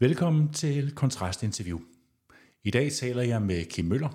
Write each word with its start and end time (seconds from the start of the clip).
Velkommen 0.00 0.52
til 0.52 0.94
Kontrastinterview. 0.94 1.78
I 2.64 2.70
dag 2.70 2.92
taler 2.92 3.22
jeg 3.22 3.42
med 3.42 3.64
Kim 3.64 3.84
Møller, 3.84 4.08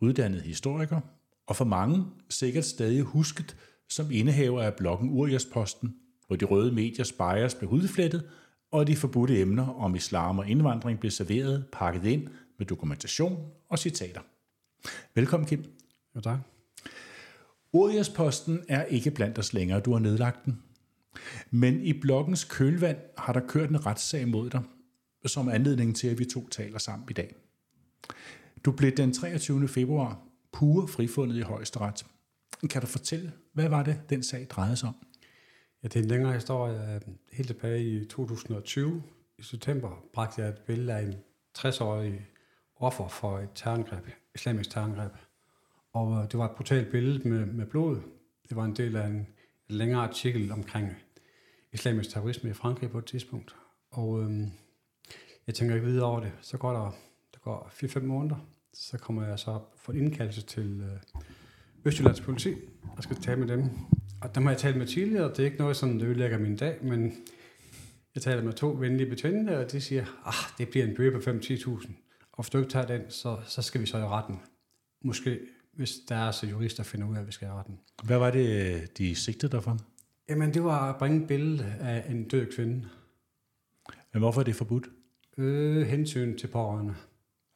uddannet 0.00 0.42
historiker, 0.42 1.00
og 1.46 1.56
for 1.56 1.64
mange 1.64 2.04
sikkert 2.30 2.64
stadig 2.64 3.02
husket 3.02 3.56
som 3.88 4.10
indehaver 4.10 4.62
af 4.62 4.74
bloggen 4.74 5.10
Uriasposten, 5.10 5.96
hvor 6.26 6.36
de 6.36 6.44
røde 6.44 6.72
mediers 6.72 7.12
bias 7.12 7.54
blev 7.54 7.70
hudflettet, 7.70 8.28
og 8.70 8.86
de 8.86 8.96
forbudte 8.96 9.40
emner 9.40 9.68
om 9.68 9.94
islam 9.94 10.38
og 10.38 10.48
indvandring 10.48 11.00
blev 11.00 11.10
serveret, 11.10 11.66
pakket 11.72 12.04
ind 12.04 12.28
med 12.58 12.66
dokumentation 12.66 13.50
og 13.68 13.78
citater. 13.78 14.20
Velkommen, 15.14 15.46
Kim. 15.46 15.64
Jo, 16.16 16.20
tak. 16.20 16.38
Uriasposten 17.72 18.64
er 18.68 18.84
ikke 18.84 19.10
blandt 19.10 19.38
os 19.38 19.52
længere, 19.52 19.80
du 19.80 19.92
har 19.92 20.00
nedlagt 20.00 20.44
den. 20.44 20.62
Men 21.50 21.80
i 21.80 21.92
bloggens 21.92 22.44
kølvand 22.44 22.98
har 23.18 23.32
der 23.32 23.46
kørt 23.48 23.70
en 23.70 23.86
retssag 23.86 24.28
mod 24.28 24.50
dig, 24.50 24.62
som 25.28 25.48
anledning 25.48 25.96
til, 25.96 26.08
at 26.08 26.18
vi 26.18 26.24
to 26.24 26.48
taler 26.48 26.78
sammen 26.78 27.06
i 27.10 27.12
dag. 27.12 27.34
Du 28.64 28.72
blev 28.72 28.92
den 28.92 29.12
23. 29.12 29.68
februar 29.68 30.20
pure 30.52 30.88
frifundet 30.88 31.36
i 31.36 31.40
højesteret. 31.40 32.06
Kan 32.70 32.80
du 32.80 32.86
fortælle, 32.86 33.32
hvad 33.52 33.68
var 33.68 33.82
det, 33.82 34.00
den 34.10 34.22
sag 34.22 34.46
drejede 34.50 34.76
sig 34.76 34.88
om? 34.88 34.94
Ja, 35.82 35.88
det 35.88 35.96
er 35.96 36.00
en 36.02 36.08
længere 36.08 36.32
historie. 36.32 37.00
Helt 37.32 37.48
tilbage 37.48 37.84
i 37.84 38.04
2020, 38.04 39.02
i 39.38 39.42
september, 39.42 40.04
bragte 40.12 40.42
jeg 40.42 40.50
et 40.50 40.58
billede 40.58 40.92
af 40.92 41.02
en 41.02 41.14
60-årig 41.58 42.26
offer 42.76 43.08
for 43.08 43.38
et 43.38 43.48
terrorangreb, 43.54 44.06
islamisk 44.34 44.70
terrorangreb. 44.70 45.12
Og 45.92 46.12
øh, 46.12 46.30
det 46.30 46.38
var 46.38 46.44
et 46.44 46.56
brutalt 46.56 46.90
billede 46.90 47.28
med, 47.28 47.46
med 47.46 47.66
blod. 47.66 48.00
Det 48.48 48.56
var 48.56 48.64
en 48.64 48.76
del 48.76 48.96
af 48.96 49.06
en, 49.06 49.14
en 49.14 49.26
længere 49.76 50.02
artikel 50.02 50.52
omkring 50.52 50.96
islamisk 51.72 52.10
terrorisme 52.10 52.50
i 52.50 52.52
Frankrig 52.52 52.90
på 52.90 52.98
et 52.98 53.04
tidspunkt. 53.04 53.56
Og 53.90 54.22
øhm, 54.22 54.50
jeg 55.46 55.54
tænker 55.54 55.74
ikke 55.74 55.86
videre 55.86 56.04
over 56.04 56.20
det. 56.20 56.32
Så 56.40 56.58
går 56.58 56.72
der, 56.72 56.96
der 57.34 57.38
går 57.38 57.70
4-5 57.72 58.00
måneder, 58.00 58.36
så 58.74 58.98
kommer 58.98 59.26
jeg 59.26 59.38
så 59.38 59.60
for 59.76 59.92
en 59.92 59.98
indkaldelse 59.98 60.42
til 60.42 60.80
øh, 60.80 61.22
Østjyllands 61.84 62.20
politi, 62.20 62.54
og 62.96 63.02
skal 63.02 63.16
tale 63.16 63.40
med 63.40 63.48
dem. 63.48 63.70
Og 64.20 64.34
dem 64.34 64.42
har 64.42 64.50
jeg 64.50 64.58
talt 64.58 64.76
med 64.76 64.86
tidligere, 64.86 65.30
det 65.30 65.38
er 65.38 65.44
ikke 65.44 65.58
noget, 65.58 65.76
som 65.76 66.00
ødelægger 66.00 66.38
min 66.38 66.56
dag, 66.56 66.84
men 66.84 67.12
jeg 68.14 68.22
taler 68.22 68.42
med 68.42 68.52
to 68.52 68.76
venlige 68.80 69.10
betjente, 69.10 69.58
og 69.58 69.72
de 69.72 69.80
siger, 69.80 70.04
ah, 70.24 70.58
det 70.58 70.68
bliver 70.68 70.86
en 70.86 70.96
bøde 70.96 71.12
på 71.12 71.30
5-10.000. 71.30 71.92
Og 72.32 72.44
hvis 72.44 72.50
du 72.50 72.58
ikke 72.58 72.70
tager 72.70 72.86
den, 72.86 73.00
så, 73.08 73.38
så 73.46 73.62
skal 73.62 73.80
vi 73.80 73.86
så 73.86 73.98
i 73.98 74.04
retten. 74.04 74.40
Måske, 75.04 75.40
hvis 75.72 75.92
der 76.08 76.16
er 76.16 76.30
så 76.30 76.46
jurister, 76.46 76.82
der 76.82 76.88
finder 76.88 77.06
ud 77.06 77.16
af, 77.16 77.20
at 77.20 77.26
vi 77.26 77.32
skal 77.32 77.48
i 77.48 77.50
retten. 77.50 77.78
Hvad 78.04 78.18
var 78.18 78.30
det, 78.30 78.98
de 78.98 79.14
sigtede 79.14 79.52
dig 79.52 79.62
for? 79.62 79.78
Jamen, 80.28 80.54
det 80.54 80.64
var 80.64 80.92
at 80.92 80.98
bringe 80.98 81.22
et 81.22 81.28
billede 81.28 81.76
af 81.80 82.04
en 82.10 82.28
død 82.28 82.46
kvinde. 82.52 82.88
Men 84.12 84.20
hvorfor 84.22 84.40
er 84.40 84.44
det 84.44 84.56
forbudt? 84.56 84.86
Øh, 85.38 85.86
hensyn 85.86 86.38
til 86.38 86.46
pårørende. 86.46 86.94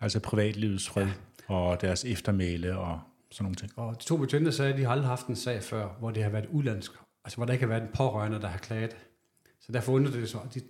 Altså 0.01 0.21
privatlivets 0.21 0.89
fred 0.89 1.07
ja. 1.49 1.55
og 1.55 1.81
deres 1.81 2.05
eftermæle 2.05 2.79
og 2.79 3.01
sådan 3.31 3.45
nogle 3.45 3.57
ting. 3.57 3.73
Og 3.77 3.97
de 4.01 4.05
to 4.05 4.17
betjente 4.17 4.53
sagde, 4.53 4.73
at 4.73 4.79
de 4.79 4.85
har 4.85 4.93
aldrig 4.93 5.09
haft 5.09 5.27
en 5.27 5.37
sag 5.37 5.63
før, 5.63 5.89
hvor 5.99 6.11
det 6.11 6.23
har 6.23 6.31
været 6.31 6.47
udlandsk. 6.47 6.93
Altså, 7.25 7.37
hvor 7.37 7.47
der 7.47 7.53
ikke 7.53 7.65
har 7.65 7.69
været 7.69 7.83
en 7.83 7.89
pårørende, 7.95 8.41
der 8.41 8.49
har 8.49 8.59
klaget. 8.59 8.97
Så 9.61 9.73
derfor 9.73 9.93
undrede 9.93 10.21
det 10.21 10.29
så. 10.29 10.39
De 10.55 10.61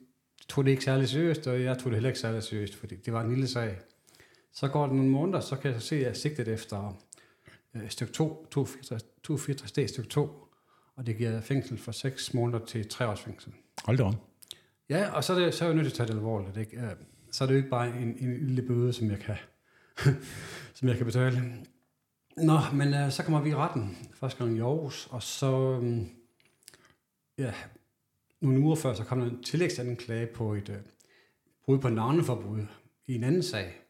tog 0.49 0.65
det 0.65 0.71
ikke 0.71 0.85
særlig 0.85 1.09
seriøst, 1.09 1.47
og 1.47 1.63
jeg 1.63 1.79
tog 1.79 1.85
det 1.85 1.95
heller 1.95 2.09
ikke 2.09 2.21
særlig 2.21 2.43
seriøst, 2.43 2.75
fordi 2.75 2.97
det 2.97 3.13
var 3.13 3.21
en 3.23 3.31
lille 3.31 3.49
sag. 3.49 3.79
Så 4.53 4.69
går 4.69 4.87
det 4.87 4.97
nogle 4.97 5.11
måneder, 5.11 5.41
så 5.41 5.57
kan 5.57 5.73
jeg 5.73 5.83
se, 5.83 5.97
at 5.97 6.03
jeg 6.03 6.09
er 6.09 6.15
sigtet 6.15 6.49
efter 6.49 7.03
øh, 7.75 7.91
stykke 7.91 8.13
2, 8.13 8.47
264 8.51 9.73
d 9.73 9.89
stykke 9.89 10.09
2, 10.09 10.31
og 10.97 11.07
det 11.07 11.17
giver 11.17 11.41
fængsel 11.41 11.79
fra 11.79 11.93
6 11.93 12.35
måneder 12.35 12.65
til 12.67 12.89
3 12.89 13.09
års 13.09 13.21
fængsel. 13.21 13.53
Hold 13.85 13.97
da 13.97 14.03
om. 14.03 14.15
Ja, 14.89 15.11
og 15.11 15.25
så 15.25 15.33
er, 15.33 15.39
det, 15.39 15.55
så 15.55 15.65
er 15.65 15.69
jeg 15.69 15.77
nødt 15.77 15.87
til 15.87 15.93
at 15.93 15.97
tage 15.97 16.07
det 16.07 16.15
alvorligt. 16.15 16.57
Ikke? 16.57 16.97
Så 17.31 17.45
er 17.45 17.47
det 17.47 17.55
jo 17.55 17.57
ikke 17.57 17.71
bare 17.71 17.89
en, 17.89 18.17
en 18.19 18.47
lille 18.47 18.63
bøde, 18.63 18.93
som 18.93 19.11
jeg 19.11 19.19
kan, 19.19 19.37
som 20.75 20.89
jeg 20.89 20.97
kan 20.97 21.07
betale. 21.07 21.43
Nå, 22.37 22.59
men 22.75 22.95
øh, 22.95 23.11
så 23.11 23.23
kommer 23.23 23.41
vi 23.41 23.51
i 23.51 23.55
retten 23.55 23.97
første 24.15 24.45
gang 24.45 24.57
i 24.57 24.61
Aarhus, 24.61 25.09
og 25.11 25.23
så, 25.23 25.81
Øh, 25.83 26.07
ja, 27.39 27.55
nogle 28.41 28.61
uger 28.61 28.77
før, 28.77 28.95
så 28.95 29.05
kom 29.05 29.21
der 29.21 29.27
en 29.27 29.43
tillægsanklage 29.43 30.27
på 30.27 30.55
et 30.55 30.69
øh, 30.69 30.77
brud 31.65 31.79
på 31.79 31.89
navneforbud 31.89 32.67
i 33.07 33.15
en 33.15 33.25
anden 33.25 33.43
sag. 33.43 33.81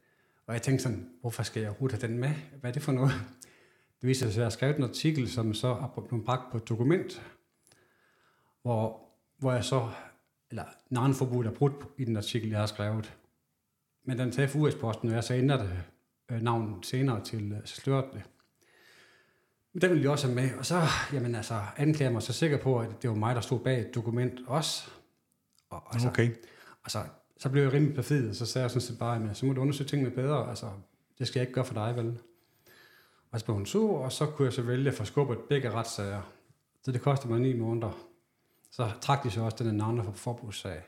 Og 0.47 0.55
jeg 0.55 0.63
tænkte 0.63 0.83
sådan, 0.83 1.11
hvorfor 1.21 1.43
skal 1.43 1.61
jeg 1.61 1.71
overhovedet 1.71 2.01
have 2.01 2.13
den 2.13 2.21
med? 2.21 2.35
Hvad 2.61 2.71
er 2.71 2.73
det 2.73 2.83
for 2.83 2.93
noget? 2.93 3.13
Det 4.01 4.09
viser 4.09 4.27
sig, 4.27 4.31
at 4.31 4.37
jeg 4.37 4.45
har 4.45 4.51
skrevet 4.51 4.77
en 4.77 4.83
artikel, 4.83 5.31
som 5.31 5.55
så 5.55 5.69
er 5.69 6.05
blevet 6.09 6.25
bragt 6.25 6.53
på 6.53 6.57
et 6.57 6.69
dokument, 6.69 7.23
hvor, 8.63 9.01
hvor 9.39 9.53
jeg 9.53 9.65
så, 9.65 9.91
eller 10.51 10.65
navneforbuddet 10.91 11.51
er 11.51 11.55
brudt 11.55 11.75
i 11.99 12.05
den 12.05 12.17
artikel, 12.17 12.51
jeg 12.51 12.59
har 12.59 12.67
skrevet. 12.67 13.15
Men 14.05 14.19
den 14.19 14.33
tager 14.33 14.49
for 14.49 14.59
US-posten, 14.59 15.09
og 15.09 15.15
jeg 15.15 15.25
så 15.25 15.35
ændrer 15.35 15.57
det 15.57 15.71
øh, 16.31 16.43
navn 16.43 16.83
senere 16.83 17.25
til 17.25 17.53
øh, 17.53 17.59
sløret 17.65 18.05
det. 18.13 18.23
Men 19.73 19.83
den 19.83 19.91
ville 19.91 20.03
jeg 20.03 20.11
også 20.11 20.27
have 20.27 20.35
med, 20.35 20.51
og 20.59 20.67
så, 20.67 20.83
jamen 21.13 21.35
altså, 21.35 21.61
anklager 21.77 22.13
mig 22.13 22.23
så 22.23 22.33
sikker 22.33 22.59
på, 22.59 22.79
at 22.79 22.89
det 23.03 23.11
var 23.11 23.17
mig, 23.17 23.35
der 23.35 23.41
stod 23.41 23.61
bag 23.61 23.81
et 23.81 23.95
dokument 23.95 24.41
også. 24.47 24.91
Og, 25.71 25.95
altså, 25.95 26.09
Okay. 26.09 26.31
altså, 26.85 26.99
så 27.39 27.49
blev 27.49 27.63
jeg 27.63 27.73
rimelig 27.73 27.95
perfid, 27.95 28.29
og 28.29 28.35
så 28.35 28.47
sagde 28.47 28.63
jeg 28.63 28.71
sådan 28.71 28.81
set 28.81 28.99
bare, 28.99 29.31
at 29.31 29.37
så 29.37 29.47
må 29.47 29.53
du 29.53 29.61
undersøge 29.61 29.89
tingene 29.89 30.11
bedre, 30.11 30.49
altså, 30.49 30.67
det 31.19 31.29
skal 31.29 31.41
jeg 31.41 31.43
ikke 31.43 31.55
gøre 31.55 31.65
for 31.65 31.75
dig, 31.75 31.97
vel? 31.97 32.19
Og 33.31 33.41
så 33.41 33.45
blev 33.45 33.55
hun 33.55 33.67
sur, 33.67 33.99
og 34.05 34.13
så 34.13 34.27
kunne 34.27 34.47
jeg 34.47 34.53
så 34.53 34.63
vælge 34.63 34.91
at 34.91 34.95
få 34.97 35.05
skubbet 35.05 35.39
begge 35.49 35.71
retssager. 35.71 36.33
Så 36.83 36.93
det 36.93 37.01
kostede 37.01 37.33
mig 37.33 37.41
ni 37.41 37.53
måneder. 37.59 38.09
Så 38.71 38.91
trak 39.01 39.25
de 39.25 39.31
så 39.31 39.41
også 39.41 39.65
den 39.65 39.75
navne 39.75 40.05
for 40.05 40.13
forbudssag. 40.13 40.83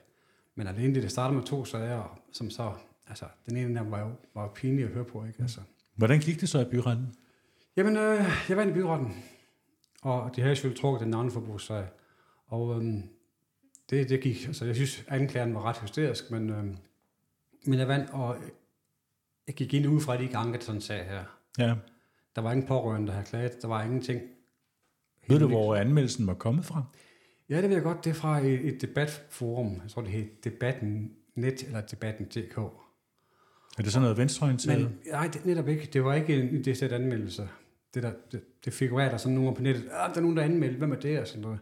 Men 0.55 0.67
alene 0.67 0.95
det, 0.95 1.03
det 1.03 1.11
startede 1.11 1.37
med 1.39 1.47
to 1.47 1.65
sager, 1.65 2.21
som 2.33 2.51
så, 2.51 2.73
altså, 3.09 3.25
den 3.47 3.57
ene 3.57 3.79
dem 3.79 3.91
var 3.91 4.01
jo, 4.01 4.11
var 4.35 4.49
pinlig 4.49 4.85
at 4.85 4.91
høre 4.91 5.05
på, 5.05 5.25
ikke? 5.25 5.43
Altså, 5.43 5.61
Hvordan 5.95 6.21
gik 6.21 6.41
det 6.41 6.49
så 6.49 6.61
i 6.61 6.65
byretten? 6.65 7.15
Jamen, 7.77 7.97
øh, 7.97 8.25
jeg 8.49 8.57
vandt 8.57 8.71
i 8.71 8.75
byretten, 8.75 9.25
og 10.03 10.37
de 10.37 10.41
havde 10.41 10.57
selvfølgelig 10.57 10.81
trukket 10.81 11.01
den 11.01 11.11
navneforbudssag. 11.11 11.87
Og 12.47 12.77
øhm, 12.77 13.03
det, 13.91 14.09
det 14.09 14.21
gik, 14.21 14.47
altså 14.47 14.65
jeg 14.65 14.75
synes, 14.75 15.05
anklageren 15.09 15.55
var 15.55 15.63
ret 15.63 15.79
hysterisk, 15.79 16.31
men, 16.31 16.51
øhm, 16.51 16.77
men 17.67 17.79
jeg 17.79 17.89
vandt, 17.89 18.11
og 18.11 18.37
jeg 19.47 19.55
gik 19.55 19.75
ind 19.75 19.87
ud 19.87 20.01
fra, 20.01 20.13
at 20.13 20.19
de 20.19 20.25
ikke 20.25 20.37
ankede 20.37 20.63
sådan 20.63 20.77
en 20.77 20.83
sag 20.83 21.05
her. 21.05 21.25
Ja. 21.59 21.75
Der 22.37 22.43
var 22.43 22.53
ingen 22.53 22.67
pårørende, 22.67 23.07
der 23.07 23.13
havde 23.13 23.27
klaget, 23.27 23.63
der 23.63 23.69
var 23.69 23.83
ingenting. 23.83 24.21
Ved 25.29 25.39
du, 25.39 25.49
hvor 25.49 25.77
anmeldelsen 25.77 26.27
var 26.27 26.35
kommet 26.35 26.65
fra? 26.65 26.85
Ja, 27.51 27.57
det 27.57 27.69
ved 27.69 27.77
jeg 27.77 27.83
godt, 27.83 28.05
det 28.05 28.11
er 28.11 28.15
fra 28.15 28.39
et, 28.39 28.69
et 28.69 28.83
debatforum, 28.83 29.81
jeg 29.83 29.91
tror 29.91 30.03
det 30.03 30.11
hed 30.11 30.27
Debatten 30.45 31.13
Net, 31.35 31.63
eller 31.63 31.81
Debatten.dk. 31.81 32.59
Er 32.59 33.83
det 33.83 33.93
sådan 33.93 34.03
noget 34.03 34.17
venstreorienteret? 34.17 34.81
Men 34.81 34.99
nej, 35.07 35.27
det, 35.27 35.47
netop 35.47 35.69
ikke. 35.69 35.89
Det 35.93 36.05
var 36.05 36.15
ikke 36.15 36.35
en 36.37 36.65
det 36.65 36.79
sæt 36.79 36.93
anmeldelse. 36.93 37.49
Det, 37.95 38.03
der, 38.03 38.13
det, 38.33 38.65
det 38.65 38.73
figurerer 38.73 39.11
der 39.11 39.17
sådan 39.17 39.35
nogle 39.35 39.55
på 39.55 39.63
nettet. 39.63 39.89
Ah, 39.93 40.11
der 40.11 40.17
er 40.17 40.21
nogen, 40.21 40.37
der 40.37 40.43
anmelder. 40.43 40.79
Hvem 40.79 40.93
er 40.93 40.97
det? 40.97 41.21
Og 41.21 41.27
sådan 41.27 41.43
noget. 41.43 41.59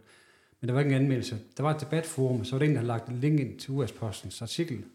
Men 0.61 0.67
der 0.67 0.73
var 0.73 0.81
ikke 0.81 0.95
en 0.95 1.01
anmeldelse. 1.01 1.39
Der 1.57 1.63
var 1.63 1.75
et 1.75 1.81
debatforum, 1.81 2.43
så 2.43 2.55
var 2.55 2.59
det 2.59 2.65
en, 2.65 2.71
der 2.71 2.79
havde 2.79 2.87
lagt 2.87 3.09
en 3.09 3.19
link 3.19 3.39
ind 3.39 3.59
til 3.59 3.71
US-postens 3.71 4.41
artikel. 4.41 4.85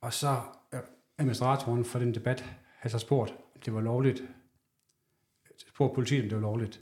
Og 0.00 0.12
så 0.12 0.40
øh, 0.74 0.80
administratoren 1.18 1.84
for 1.84 1.98
den 1.98 2.14
debat 2.14 2.44
havde 2.76 2.92
så 2.92 2.98
spurgt, 2.98 3.30
om 3.30 3.60
det 3.64 3.74
var 3.74 3.80
lovligt. 3.80 4.22
Spurgt 5.68 5.94
politiet, 5.94 6.22
om 6.22 6.28
det 6.28 6.36
var 6.36 6.42
lovligt. 6.42 6.80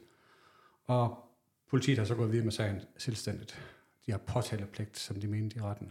Og 0.84 1.25
politiet 1.70 1.98
har 1.98 2.04
så 2.04 2.14
gået 2.14 2.32
videre 2.32 2.44
med 2.44 2.52
sagen 2.52 2.80
selvstændigt. 2.98 3.58
De 4.06 4.10
har 4.10 4.18
påtalepligt, 4.18 4.98
som 4.98 5.20
de 5.20 5.26
mente 5.26 5.56
i 5.56 5.60
retten. 5.60 5.88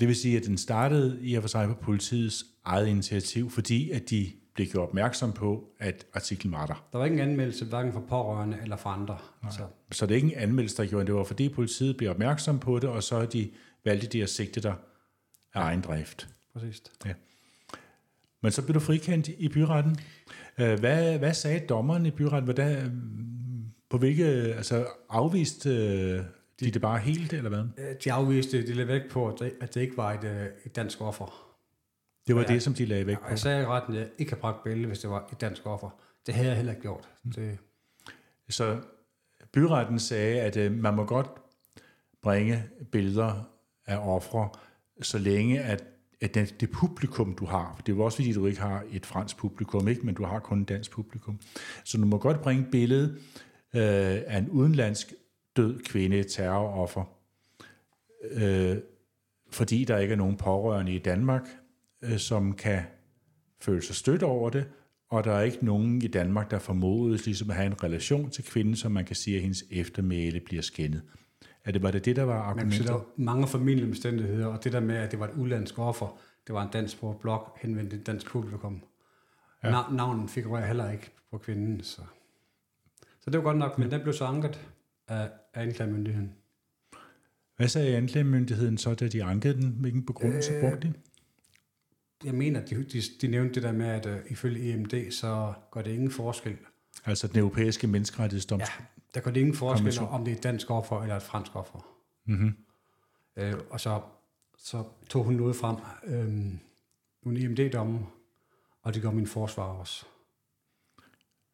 Det 0.00 0.08
vil 0.08 0.16
sige, 0.16 0.36
at 0.36 0.44
den 0.46 0.58
startede 0.58 1.18
i 1.22 1.34
og 1.34 1.42
for 1.42 1.48
sig 1.48 1.68
på 1.68 1.74
politiets 1.74 2.44
eget 2.64 2.86
initiativ, 2.88 3.50
fordi 3.50 3.90
at 3.90 4.10
de 4.10 4.32
blev 4.54 4.66
gjort 4.66 4.88
opmærksom 4.88 5.32
på, 5.32 5.68
at 5.78 6.06
artiklen 6.14 6.52
var 6.52 6.66
der. 6.66 6.86
Der 6.92 6.98
var 6.98 7.04
ingen 7.06 7.20
anmeldelse, 7.20 7.64
hverken 7.64 7.92
for 7.92 8.00
pårørende 8.08 8.58
eller 8.62 8.76
for 8.76 8.90
andre. 8.90 9.18
Så, 9.50 9.66
Så 9.92 10.06
det 10.06 10.12
er 10.12 10.16
ikke 10.16 10.28
en 10.36 10.38
anmeldelse, 10.42 10.76
der 10.82 10.88
gjorde 10.88 11.00
det. 11.00 11.06
Det 11.06 11.14
var 11.14 11.24
fordi 11.24 11.48
politiet 11.48 11.96
blev 11.96 12.10
opmærksom 12.10 12.58
på 12.58 12.78
det, 12.78 12.90
og 12.90 13.02
så 13.02 13.26
de 13.26 13.50
valgte 13.84 14.06
de 14.06 14.22
at 14.22 14.28
sigte 14.30 14.60
dig 14.60 14.74
af 15.54 15.60
egen 15.62 15.80
drift. 15.80 16.28
præcis. 16.52 16.82
Men 18.40 18.52
så 18.52 18.62
blev 18.62 18.74
du 18.74 18.80
frikendt 18.80 19.28
i 19.28 19.48
byretten. 19.48 19.96
Øh, 20.58 20.78
Hvad, 20.80 21.18
hvad 21.18 21.34
sagde 21.34 21.66
dommeren 21.66 22.06
i 22.06 22.10
byretten? 22.10 22.44
Hvordan, 22.44 22.92
på 23.96 24.00
hvilke, 24.00 24.24
altså 24.24 24.86
afviste 25.08 25.70
øh, 25.70 26.20
de 26.60 26.70
det 26.70 26.80
bare 26.82 26.98
helt, 26.98 27.32
eller 27.32 27.48
hvad? 27.48 27.58
Øh, 27.78 27.94
De 28.04 28.12
afviste, 28.12 28.66
de 28.66 28.72
lagde 28.72 28.88
væk 28.88 29.10
på, 29.10 29.28
at 29.28 29.34
det, 29.38 29.52
at 29.60 29.74
det 29.74 29.80
ikke 29.80 29.96
var 29.96 30.12
et, 30.12 30.24
øh, 30.24 30.46
et 30.66 30.76
dansk 30.76 31.00
offer. 31.00 31.42
Det 32.26 32.34
var 32.36 32.40
Ja. 32.42 32.46
det, 32.46 32.62
som 32.62 32.74
de 32.74 32.84
lagde 32.84 33.06
væk 33.06 33.16
Og 33.16 33.22
på. 33.22 33.28
jeg 33.30 33.38
sagde 33.38 33.62
i 33.62 33.66
retten, 33.66 33.94
at 33.94 34.00
jeg 34.00 34.08
ikke 34.18 34.32
har 34.32 34.36
bragt 34.38 34.64
billede, 34.64 34.86
hvis 34.86 34.98
det 34.98 35.10
var 35.10 35.28
et 35.32 35.40
dansk 35.40 35.66
offer. 35.66 35.90
Det 36.26 36.34
havde 36.34 36.48
jeg 36.48 36.56
heller 36.56 36.72
ikke 36.72 36.82
gjort. 36.82 37.08
Mm. 37.24 37.32
Det, 37.32 37.58
Så 38.48 38.76
byretten 39.52 39.98
sagde, 39.98 40.40
at 40.40 40.56
øh, 40.56 40.72
man 40.72 40.94
må 40.94 41.04
godt 41.04 41.26
bringe 42.22 42.64
billeder 42.92 43.48
af 43.86 43.98
ofre, 44.14 44.48
så 45.02 45.18
længe 45.18 45.60
at, 45.62 45.84
at 46.20 46.34
det, 46.34 46.60
det 46.60 46.70
publikum, 46.70 47.34
du 47.34 47.44
har, 47.44 47.72
for 47.76 47.82
det 47.82 47.92
er 47.92 47.96
jo 47.96 48.02
også 48.04 48.16
fordi, 48.16 48.32
du 48.32 48.46
ikke 48.46 48.60
har 48.60 48.84
et 48.92 49.06
fransk 49.06 49.36
publikum, 49.36 49.88
ikke, 49.88 50.06
men 50.06 50.14
du 50.14 50.24
har 50.24 50.38
kun 50.38 50.62
et 50.62 50.68
dansk 50.68 50.90
publikum, 50.90 51.38
så 51.84 51.98
du 51.98 52.04
må 52.06 52.18
godt 52.18 52.42
bringe 52.42 52.64
et 52.64 52.70
billede 52.70 53.18
øh, 53.74 54.22
af 54.26 54.38
en 54.38 54.48
udenlandsk 54.48 55.14
død 55.56 55.80
kvinde, 55.80 56.22
terroroffer, 56.22 57.04
øh, 58.30 58.76
fordi 59.50 59.84
der 59.84 59.98
ikke 59.98 60.12
er 60.12 60.16
nogen 60.16 60.36
pårørende 60.36 60.94
i 60.94 60.98
Danmark, 60.98 61.48
øh, 62.02 62.18
som 62.18 62.52
kan 62.52 62.82
føle 63.60 63.82
sig 63.82 63.94
stødt 63.94 64.22
over 64.22 64.50
det, 64.50 64.66
og 65.08 65.24
der 65.24 65.32
er 65.32 65.42
ikke 65.42 65.64
nogen 65.64 66.02
i 66.02 66.06
Danmark, 66.06 66.50
der 66.50 66.58
formodes 66.58 67.26
ligesom 67.26 67.50
at 67.50 67.56
have 67.56 67.66
en 67.66 67.82
relation 67.82 68.30
til 68.30 68.44
kvinden, 68.44 68.76
som 68.76 68.92
man 68.92 69.04
kan 69.04 69.16
sige, 69.16 69.36
at 69.36 69.42
hendes 69.42 69.64
eftermæle 69.70 70.40
bliver 70.40 70.62
skændet. 70.62 71.02
Er 71.64 71.72
det, 71.72 71.82
var 71.82 71.90
det 71.90 72.04
det, 72.04 72.16
der 72.16 72.22
var 72.22 72.42
argumentet? 72.42 72.86
der 72.86 72.92
var 72.92 73.04
mange 73.16 73.48
familieomstændigheder, 73.48 74.46
og 74.46 74.64
det 74.64 74.72
der 74.72 74.80
med, 74.80 74.96
at 74.96 75.10
det 75.10 75.20
var 75.20 75.28
et 75.28 75.34
udlandsk 75.34 75.78
offer, 75.78 76.18
det 76.46 76.54
var 76.54 76.62
en 76.62 76.70
dansk 76.72 77.00
blog 77.20 77.58
henvendt 77.60 77.90
til 77.90 78.00
et 78.00 78.06
dansk 78.06 78.26
publikum. 78.26 78.82
Ja. 79.62 79.68
Ja. 79.68 79.82
Navnen 79.90 80.28
figurerer 80.28 80.66
heller 80.66 80.90
ikke 80.90 81.10
på 81.30 81.38
kvinden, 81.38 81.82
så... 81.82 82.00
Så 83.26 83.30
det 83.30 83.38
var 83.38 83.44
godt 83.44 83.58
nok, 83.58 83.78
men 83.78 83.90
den 83.90 84.00
blev 84.00 84.14
så 84.14 84.24
anket 84.24 84.68
af, 85.08 85.30
anklagemyndigheden. 85.54 86.32
Hvad 87.56 87.68
sagde 87.68 87.96
anklagemyndigheden 87.96 88.78
så, 88.78 88.94
da 88.94 89.08
de 89.08 89.24
ankede 89.24 89.54
den? 89.54 89.76
Hvilken 89.80 90.06
begrundelse 90.06 90.52
øh, 90.52 90.60
brugte 90.60 90.88
de? 90.88 90.92
Jeg 92.24 92.34
mener, 92.34 92.64
de, 92.64 92.84
de, 92.84 93.02
de 93.20 93.28
nævnte 93.28 93.54
det 93.54 93.62
der 93.62 93.72
med, 93.72 93.86
at 93.86 94.06
uh, 94.06 94.32
ifølge 94.32 94.72
EMD, 94.74 95.10
så 95.10 95.54
gør 95.70 95.82
det 95.82 95.90
ingen 95.90 96.10
forskel. 96.10 96.56
Altså 97.04 97.26
den 97.26 97.38
europæiske 97.38 97.86
menneskerettighedsdomstol. 97.86 98.74
Ja, 98.80 98.84
der 99.14 99.20
gør 99.20 99.30
det 99.30 99.40
ingen 99.40 99.54
forskel, 99.54 99.78
Konvention. 99.78 100.08
om 100.08 100.24
det 100.24 100.32
er 100.32 100.36
et 100.36 100.42
dansk 100.42 100.70
offer 100.70 101.02
eller 101.02 101.16
et 101.16 101.22
fransk 101.22 101.56
offer. 101.56 101.86
Mm-hmm. 102.26 102.56
Øh, 103.36 103.54
og 103.70 103.80
så, 103.80 104.00
så 104.58 104.84
tog 105.08 105.24
hun 105.24 105.34
noget 105.34 105.56
frem, 105.56 105.76
øh, 106.04 106.28
nogle 107.22 107.44
EMD-domme, 107.44 107.98
og 108.82 108.94
det 108.94 109.02
gør 109.02 109.10
min 109.10 109.26
forsvar 109.26 109.64
også. 109.64 110.06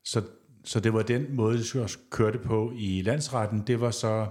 Så, 0.04 0.22
så 0.64 0.80
det 0.80 0.92
var 0.92 1.02
den 1.02 1.36
måde, 1.36 1.58
det 1.58 1.98
kørte 2.10 2.38
på 2.38 2.72
i 2.76 3.02
landsretten. 3.02 3.62
Det 3.66 3.80
var 3.80 3.90
så 3.90 4.26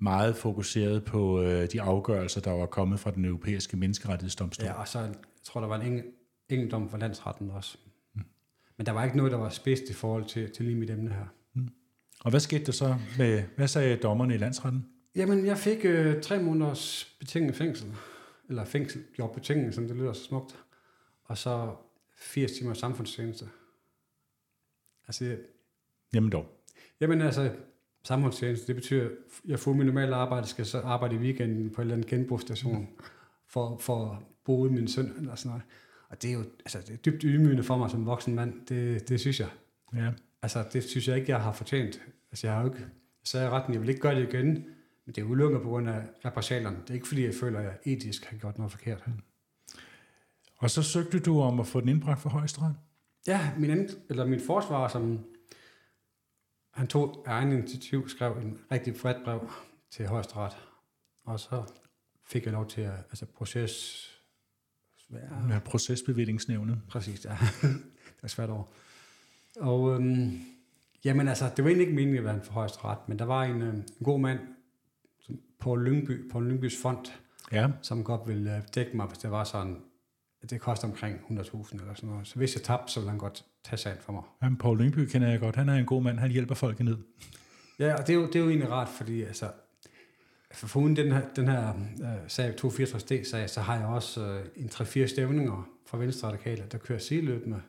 meget 0.00 0.36
fokuseret 0.36 1.04
på 1.04 1.42
øh, 1.42 1.68
de 1.72 1.82
afgørelser, 1.82 2.40
der 2.40 2.50
var 2.50 2.66
kommet 2.66 3.00
fra 3.00 3.10
den 3.10 3.24
europæiske 3.24 3.76
menneskerettighedsdomstol. 3.76 4.66
Ja, 4.66 4.72
og 4.72 4.88
så 4.88 4.98
jeg 4.98 5.14
tror 5.44 5.60
der 5.60 5.68
var 5.68 5.80
en 5.80 6.02
enkelt 6.48 6.72
dom 6.72 6.90
fra 6.90 6.98
landsretten 6.98 7.50
også. 7.50 7.78
Men 8.76 8.86
der 8.86 8.92
var 8.92 9.04
ikke 9.04 9.16
noget, 9.16 9.32
der 9.32 9.38
var 9.38 9.48
spidst 9.48 9.82
i 9.90 9.92
forhold 9.92 10.24
til, 10.24 10.50
til 10.50 10.64
lige 10.64 10.76
mit 10.76 10.90
emne 10.90 11.10
her. 11.10 11.26
Og 12.20 12.30
hvad 12.30 12.40
skete 12.40 12.64
der 12.64 12.72
så 12.72 12.96
med, 13.18 13.42
hvad 13.56 13.68
sagde 13.68 13.96
dommerne 13.96 14.34
i 14.34 14.38
landsretten? 14.38 14.86
Jamen, 15.16 15.46
jeg 15.46 15.58
fik 15.58 15.84
øh, 15.84 16.22
tre 16.22 16.42
måneders 16.42 17.16
betinget 17.20 17.56
fængsel. 17.56 17.92
Eller 18.48 18.64
fængsel, 18.64 19.02
jo 19.18 19.26
betinget, 19.26 19.74
som 19.74 19.88
det 19.88 19.96
lyder 19.96 20.12
så 20.12 20.24
smukt. 20.24 20.58
Og 21.24 21.38
så 21.38 21.74
80 22.18 22.52
timer 22.52 22.74
samfundstjeneste. 22.74 23.48
Altså, 25.10 25.36
Jamen 26.14 26.32
dog. 26.32 26.46
jamen 27.00 27.20
altså, 27.20 27.52
samfundstjeneste, 28.04 28.66
det 28.66 28.74
betyder, 28.74 29.04
at 29.04 29.10
jeg 29.46 29.58
får 29.58 29.72
min 29.72 29.86
normale 29.86 30.16
arbejde, 30.16 30.46
skal 30.46 30.66
så 30.66 30.80
arbejde 30.80 31.14
i 31.14 31.18
weekenden 31.18 31.70
på 31.70 31.80
en 31.80 31.82
eller 31.82 31.94
anden 31.94 32.08
genbrugsstation, 32.10 32.88
for, 33.48 33.76
for 33.76 34.10
at 34.10 34.18
bo 34.44 34.58
ude 34.58 34.72
min 34.72 34.88
søn, 34.88 35.12
eller 35.18 35.34
sådan 35.34 35.48
noget. 35.48 35.62
Og 36.08 36.22
det 36.22 36.30
er 36.30 36.34
jo 36.34 36.44
altså, 36.58 36.78
det 36.78 36.90
er 36.90 36.96
dybt 36.96 37.22
ydmygende 37.22 37.62
for 37.62 37.76
mig 37.76 37.90
som 37.90 38.06
voksen 38.06 38.34
mand, 38.34 38.66
det, 38.66 39.08
det 39.08 39.20
synes 39.20 39.40
jeg. 39.40 39.48
Ja. 39.94 40.10
Altså, 40.42 40.64
det 40.72 40.84
synes 40.84 41.08
jeg 41.08 41.16
ikke, 41.16 41.30
jeg 41.30 41.40
har 41.42 41.52
fortjent. 41.52 42.00
Altså, 42.32 42.46
jeg 42.46 42.54
har 42.54 42.62
jo 42.62 42.68
ikke, 42.68 42.80
jeg 42.80 42.88
sagde 43.24 43.46
i 43.46 43.50
retten, 43.50 43.74
jeg 43.74 43.80
vil 43.80 43.88
ikke 43.88 44.00
gøre 44.00 44.14
det 44.14 44.34
igen, 44.34 44.46
men 45.06 45.14
det 45.14 45.18
er 45.18 45.24
ulykker 45.24 45.58
på 45.62 45.68
grund 45.68 45.88
af 45.88 46.02
repressalierne. 46.24 46.76
Det 46.82 46.90
er 46.90 46.94
ikke, 46.94 47.08
fordi 47.08 47.24
jeg 47.24 47.34
føler, 47.34 47.58
at 47.58 47.64
jeg 47.64 47.74
etisk 47.84 48.24
har 48.24 48.36
gjort 48.36 48.58
noget 48.58 48.72
forkert. 48.72 49.04
Og 50.56 50.70
så 50.70 50.82
søgte 50.82 51.20
du 51.20 51.40
om 51.40 51.60
at 51.60 51.66
få 51.66 51.80
den 51.80 51.88
indbragt 51.88 52.20
for 52.20 52.30
højesteret? 52.30 52.74
Ja, 53.26 53.50
min, 53.58 53.70
anden, 53.70 53.88
eller 54.08 54.24
min 54.26 54.40
forsvarer, 54.40 54.88
som 54.88 55.24
han 56.70 56.86
tog 56.86 57.24
af 57.26 57.32
egen 57.32 57.52
initiativ, 57.52 58.08
skrev 58.08 58.36
en 58.42 58.58
rigtig 58.72 58.94
bredt 58.94 59.24
brev 59.24 59.50
til 59.90 60.06
højesteret. 60.06 60.56
Og 61.24 61.40
så 61.40 61.62
fik 62.26 62.44
jeg 62.44 62.52
lov 62.52 62.68
til 62.68 62.80
at 62.80 62.92
altså, 63.10 63.26
proces... 63.26 64.06
Ja, 65.12 65.46
Med 65.48 65.60
procesbevillingsnævnet. 65.60 66.80
Præcis, 66.88 67.24
ja. 67.24 67.30
det 67.62 68.22
er 68.22 68.28
svært 68.28 68.50
over. 68.50 68.64
Og 69.56 69.94
øhm, 69.94 70.40
jamen 71.04 71.28
altså, 71.28 71.50
det 71.56 71.64
var 71.64 71.70
egentlig 71.70 71.86
ikke 71.86 71.94
meningen 71.94 72.18
at 72.18 72.24
være 72.24 72.34
en 72.34 72.42
for 72.42 72.52
højeste 72.52 72.84
ret, 72.84 73.08
men 73.08 73.18
der 73.18 73.24
var 73.24 73.44
en, 73.44 73.62
øh, 73.62 73.74
en 73.74 73.84
god 74.04 74.20
mand 74.20 74.38
som, 75.20 75.40
på 75.58 75.76
Lyngby, 75.76 76.30
på 76.30 76.40
Lyngbys 76.40 76.82
fond, 76.82 77.06
Ja. 77.52 77.68
som 77.82 78.04
godt 78.04 78.28
ville 78.28 78.56
øh, 78.56 78.62
dække 78.74 78.96
mig, 78.96 79.06
hvis 79.06 79.18
det 79.18 79.30
var 79.30 79.44
sådan, 79.44 79.82
det 80.50 80.60
koster 80.60 80.88
omkring 80.88 81.16
100.000 81.16 81.80
eller 81.80 81.94
sådan 81.94 82.10
noget. 82.10 82.26
Så 82.26 82.36
hvis 82.36 82.54
jeg 82.54 82.62
tabte, 82.62 82.92
så 82.92 83.00
ville 83.00 83.10
han 83.10 83.18
godt 83.18 83.44
tage 83.64 83.76
sagen 83.76 83.98
for 84.00 84.12
mig. 84.12 84.22
Jamen, 84.42 84.58
Paul 84.58 84.78
Lyngby 84.78 84.98
kender 84.98 85.28
jeg 85.28 85.40
godt. 85.40 85.56
Han 85.56 85.68
er 85.68 85.74
en 85.74 85.86
god 85.86 86.02
mand. 86.02 86.18
Han 86.18 86.30
hjælper 86.30 86.54
folk 86.54 86.80
ned. 86.80 86.96
Ja, 87.78 87.94
og 87.94 88.06
det 88.06 88.12
er 88.12 88.14
jo, 88.14 88.26
det 88.26 88.36
er 88.36 88.40
jo 88.40 88.48
egentlig 88.48 88.70
rart, 88.70 88.88
fordi 88.88 89.22
altså, 89.22 89.50
for 90.52 90.66
foruden 90.66 90.96
den 90.96 91.12
her, 91.12 91.22
den 91.36 91.48
her 91.48 91.68
øh, 92.02 92.28
sag, 92.28 92.54
264D-sag, 92.64 93.50
så 93.50 93.60
har 93.60 93.76
jeg 93.76 93.86
også 93.86 94.26
øh, 94.26 94.46
en 94.56 94.68
3-4 94.74 95.06
stævninger 95.06 95.68
fra 95.86 95.98
Venstre 95.98 96.28
Radikale, 96.28 96.64
der 96.72 96.78
kører 96.78 96.98
sideløbende. 96.98 97.62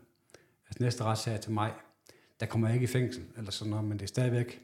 Altså 0.68 0.84
næste 0.84 1.04
retssag 1.04 1.42
til 1.42 1.52
mig. 1.52 1.72
Der 2.40 2.46
kommer 2.46 2.68
jeg 2.68 2.76
ikke 2.76 2.84
i 2.84 2.88
fængsel, 2.88 3.24
eller 3.38 3.52
sådan 3.52 3.70
noget, 3.70 3.86
men 3.86 3.98
det 3.98 4.04
er 4.04 4.08
stadigvæk... 4.08 4.62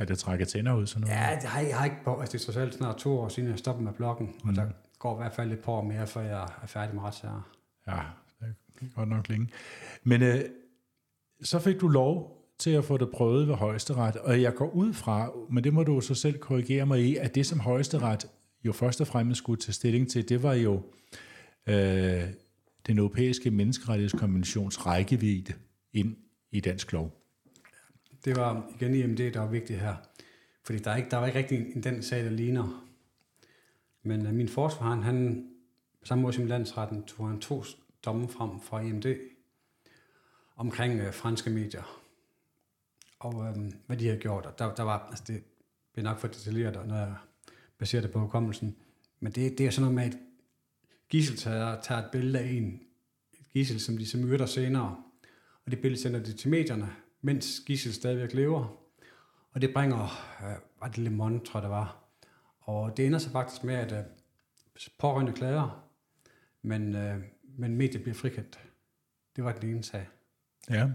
Ja, 0.00 0.04
det 0.04 0.18
trækker 0.18 0.46
tænder 0.46 0.74
ud, 0.74 0.86
sådan 0.86 1.00
noget. 1.00 1.14
Ja, 1.14 1.34
det 1.34 1.44
har 1.44 1.60
jeg, 1.60 1.68
jeg 1.68 1.78
har 1.78 1.84
ikke 1.84 1.96
på, 2.04 2.20
altså 2.20 2.32
det 2.32 2.42
er 2.42 2.44
trods 2.44 2.56
alt 2.56 2.74
snart 2.74 2.96
to 2.96 3.18
år 3.18 3.28
siden, 3.28 3.50
jeg 3.50 3.58
stoppede 3.58 3.84
med 3.84 3.92
bloggen, 3.92 4.34
og 4.44 4.56
der 4.56 4.66
går 4.98 5.14
i 5.14 5.16
hvert 5.16 5.32
fald 5.32 5.52
et 5.52 5.58
par 5.58 5.72
år 5.72 5.82
mere, 5.82 6.06
før 6.06 6.20
jeg 6.20 6.48
er 6.62 6.66
færdig 6.66 6.94
med 6.94 7.02
retssager. 7.02 7.50
Ja, 7.86 8.00
det 8.80 8.88
er 8.88 8.94
godt 8.94 9.08
nok 9.08 9.28
længe. 9.28 9.48
Men 10.02 10.22
øh, 10.22 10.40
så 11.42 11.58
fik 11.58 11.80
du 11.80 11.88
lov 11.88 12.38
til 12.58 12.70
at 12.70 12.84
få 12.84 12.96
det 12.96 13.10
prøvet 13.10 13.48
ved 13.48 13.54
højesteret, 13.54 14.16
og 14.16 14.42
jeg 14.42 14.54
går 14.54 14.70
ud 14.70 14.92
fra, 14.92 15.30
men 15.50 15.64
det 15.64 15.74
må 15.74 15.82
du 15.82 16.00
så 16.00 16.14
selv 16.14 16.38
korrigere 16.38 16.86
mig 16.86 17.00
i, 17.00 17.16
at 17.16 17.34
det 17.34 17.46
som 17.46 17.60
højesteret 17.60 18.26
jo 18.64 18.72
først 18.72 19.00
og 19.00 19.06
fremmest 19.06 19.38
skulle 19.38 19.60
tage 19.60 19.72
stilling 19.72 20.10
til, 20.10 20.28
det 20.28 20.42
var 20.42 20.54
jo 20.54 20.82
øh, 21.66 22.22
den 22.86 22.98
europæiske 22.98 23.50
menneskerettighedskonventions 23.50 24.86
rækkevidde 24.86 25.52
ind 25.92 26.16
i 26.50 26.60
dansk 26.60 26.92
lov. 26.92 27.14
Det 28.24 28.36
var 28.36 28.70
igen 28.80 28.94
IMD, 28.94 29.32
der 29.32 29.40
var 29.40 29.46
vigtigt 29.46 29.80
her. 29.80 29.94
Fordi 30.64 30.78
der, 30.78 30.90
er 30.90 30.96
ikke, 30.96 31.10
der 31.10 31.16
var 31.16 31.26
ikke 31.26 31.38
rigtig 31.38 31.58
en, 31.58 31.66
en 31.76 31.82
den 31.82 32.02
sag, 32.02 32.24
der 32.24 32.30
ligner. 32.30 32.87
Men 34.08 34.26
uh, 34.26 34.34
min 34.34 34.48
forsvar, 34.48 34.94
han, 34.94 35.48
på 36.00 36.06
samme 36.06 36.22
måde 36.22 36.32
som 36.32 36.46
landsretten, 36.46 37.02
tog 37.02 37.28
han 37.28 37.40
to 37.40 37.64
domme 38.04 38.28
frem 38.28 38.60
fra 38.60 38.82
EMD 38.82 39.06
omkring 40.56 41.00
uh, 41.00 41.14
franske 41.14 41.50
medier. 41.50 42.02
Og 43.18 43.34
um, 43.34 43.72
hvad 43.86 43.96
de 43.96 44.08
har 44.08 44.16
gjort. 44.16 44.46
Og 44.46 44.58
der, 44.58 44.74
der 44.74 44.82
var, 44.82 45.06
altså 45.08 45.24
det 45.26 45.42
bliver 45.92 46.04
nok 46.04 46.18
for 46.18 46.28
detaljeret, 46.28 46.88
når 46.88 46.96
jeg 46.96 47.14
baserer 47.78 48.02
det 48.02 48.10
på 48.10 48.18
hukommelsen. 48.18 48.76
Men 49.20 49.32
det, 49.32 49.58
det 49.58 49.66
er 49.66 49.70
sådan 49.70 49.92
noget 49.92 49.94
med, 49.94 50.04
at 50.04 50.18
gisseltager 51.08 51.80
tager 51.80 52.02
et 52.02 52.10
billede 52.12 52.38
af 52.38 52.48
en, 52.48 52.80
et 53.32 53.48
gissel, 53.52 53.80
som 53.80 53.96
de 53.96 54.06
så 54.06 54.18
myrder 54.18 54.46
senere. 54.46 54.96
Og 55.64 55.70
det 55.70 55.80
billede 55.80 56.02
sender 56.02 56.20
de 56.22 56.32
til 56.32 56.50
medierne, 56.50 56.92
mens 57.20 57.62
Gissel 57.66 57.94
stadigvæk 57.94 58.34
lever. 58.34 58.76
Og 59.52 59.60
det 59.60 59.72
bringer, 59.74 60.02
øh, 60.42 60.56
var 60.80 60.88
det 60.88 60.98
Le 60.98 61.10
Monde, 61.10 61.44
tror 61.44 61.60
jeg 61.60 61.62
det 61.62 61.70
var. 61.70 62.07
Og 62.68 62.96
det 62.96 63.06
ender 63.06 63.18
så 63.18 63.30
faktisk 63.30 63.64
med, 63.64 63.74
at 63.74 63.92
øh, 63.92 64.04
pårørende 64.98 65.32
klager, 65.32 65.84
men, 66.62 66.94
øh, 66.94 67.22
men 67.56 67.76
mediet 67.76 68.02
bliver 68.02 68.14
frikendt. 68.14 68.58
Det 69.36 69.44
var 69.44 69.52
den 69.52 69.70
ene 69.70 69.82
sag. 69.82 70.06
Ja, 70.70 70.90